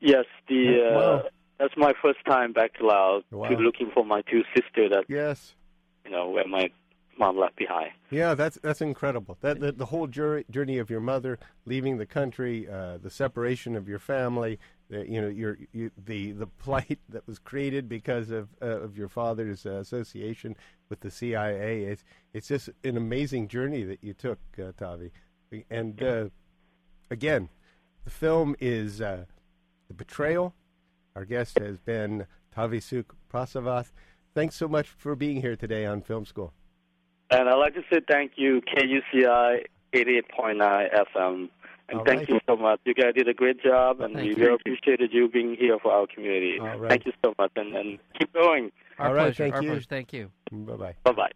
Yes, 0.00 0.24
the 0.48 0.90
uh, 0.90 0.94
wow. 0.94 1.22
that's 1.58 1.74
my 1.76 1.92
first 2.02 2.18
time 2.26 2.52
back 2.52 2.74
to 2.78 2.86
Laos. 2.86 3.22
Wow. 3.30 3.48
To 3.48 3.56
looking 3.56 3.90
for 3.92 4.04
my 4.04 4.22
two 4.22 4.42
sisters. 4.54 4.90
That 4.90 5.04
yes, 5.08 5.54
you 6.04 6.10
know 6.10 6.28
where 6.30 6.46
my 6.46 6.70
mom 7.18 7.38
left 7.38 7.56
behind. 7.56 7.92
Yeah, 8.10 8.34
that's 8.34 8.58
that's 8.62 8.80
incredible. 8.80 9.38
That 9.40 9.60
the, 9.60 9.72
the 9.72 9.86
whole 9.86 10.06
journey 10.06 10.78
of 10.78 10.90
your 10.90 11.00
mother 11.00 11.38
leaving 11.64 11.98
the 11.98 12.06
country, 12.06 12.68
uh, 12.68 12.98
the 12.98 13.10
separation 13.10 13.76
of 13.76 13.88
your 13.88 13.98
family, 13.98 14.58
the, 14.58 14.58
you 14.90 15.20
know 15.20 15.28
your 15.28 15.58
you, 15.72 15.90
the 16.04 16.32
the 16.32 16.46
plight 16.46 16.98
that 17.08 17.26
was 17.26 17.38
created 17.38 17.88
because 17.88 18.30
of 18.30 18.48
uh, 18.62 18.66
of 18.66 18.96
your 18.96 19.08
father's 19.08 19.66
uh, 19.66 19.72
association 19.72 20.56
with 20.88 21.00
the 21.00 21.10
CIA. 21.10 21.84
It's 21.84 22.04
it's 22.32 22.48
just 22.48 22.70
an 22.84 22.96
amazing 22.96 23.48
journey 23.48 23.82
that 23.84 24.02
you 24.02 24.14
took, 24.14 24.38
uh, 24.58 24.72
Tavi. 24.76 25.10
And 25.70 26.02
uh, 26.02 26.26
again, 27.10 27.48
the 28.04 28.10
film 28.10 28.56
is 28.60 29.00
uh, 29.00 29.24
the 29.88 29.94
betrayal. 29.94 30.54
Our 31.14 31.24
guest 31.24 31.58
has 31.58 31.78
been 31.78 32.26
Thavisouk 32.56 33.06
Phrasavath. 33.32 33.90
Thanks 34.34 34.54
so 34.54 34.68
much 34.68 34.88
for 34.88 35.14
being 35.16 35.40
here 35.40 35.56
today 35.56 35.86
on 35.86 36.02
Film 36.02 36.26
School. 36.26 36.52
And 37.30 37.48
I'd 37.48 37.54
like 37.54 37.74
to 37.74 37.82
say 37.90 38.00
thank 38.08 38.32
you, 38.36 38.60
KUCI 38.60 39.64
88.9 39.94 41.06
FM 41.14 41.48
and 41.88 42.00
All 42.00 42.04
thank 42.04 42.20
right. 42.20 42.28
you 42.28 42.40
so 42.46 42.56
much. 42.56 42.80
You 42.84 42.94
guys 42.94 43.14
did 43.14 43.28
a 43.28 43.34
great 43.34 43.62
job, 43.62 44.00
and 44.00 44.14
thank 44.14 44.36
we 44.36 44.42
really 44.42 44.54
appreciated 44.54 45.12
you 45.12 45.28
being 45.28 45.56
here 45.58 45.78
for 45.80 45.92
our 45.92 46.06
community. 46.06 46.58
Thank 46.88 47.06
you 47.06 47.12
so 47.24 47.34
much, 47.38 47.52
and, 47.56 47.74
and 47.76 47.98
keep 48.18 48.32
going. 48.32 48.72
Our 48.98 49.08
All 49.08 49.14
pleasure. 49.14 49.34
Thank 49.44 49.54
our 49.54 49.62
you. 49.62 49.70
Pleasure. 49.70 49.86
Thank 49.88 50.12
you. 50.12 50.30
Bye 50.50 50.74
bye. 50.74 50.94
Bye 51.04 51.12
bye. 51.12 51.30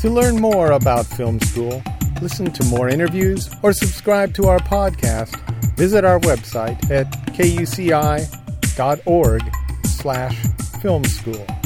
To 0.00 0.10
learn 0.10 0.40
more 0.40 0.72
about 0.72 1.06
film 1.06 1.38
school, 1.38 1.80
listen 2.20 2.50
to 2.50 2.64
more 2.64 2.88
interviews, 2.88 3.48
or 3.62 3.72
subscribe 3.72 4.34
to 4.34 4.48
our 4.48 4.58
podcast, 4.58 5.38
visit 5.76 6.04
our 6.04 6.18
website 6.18 6.90
at 6.90 7.06
kuci.org 7.28 8.22
slash 10.02 10.36
film 10.82 11.04
school. 11.04 11.61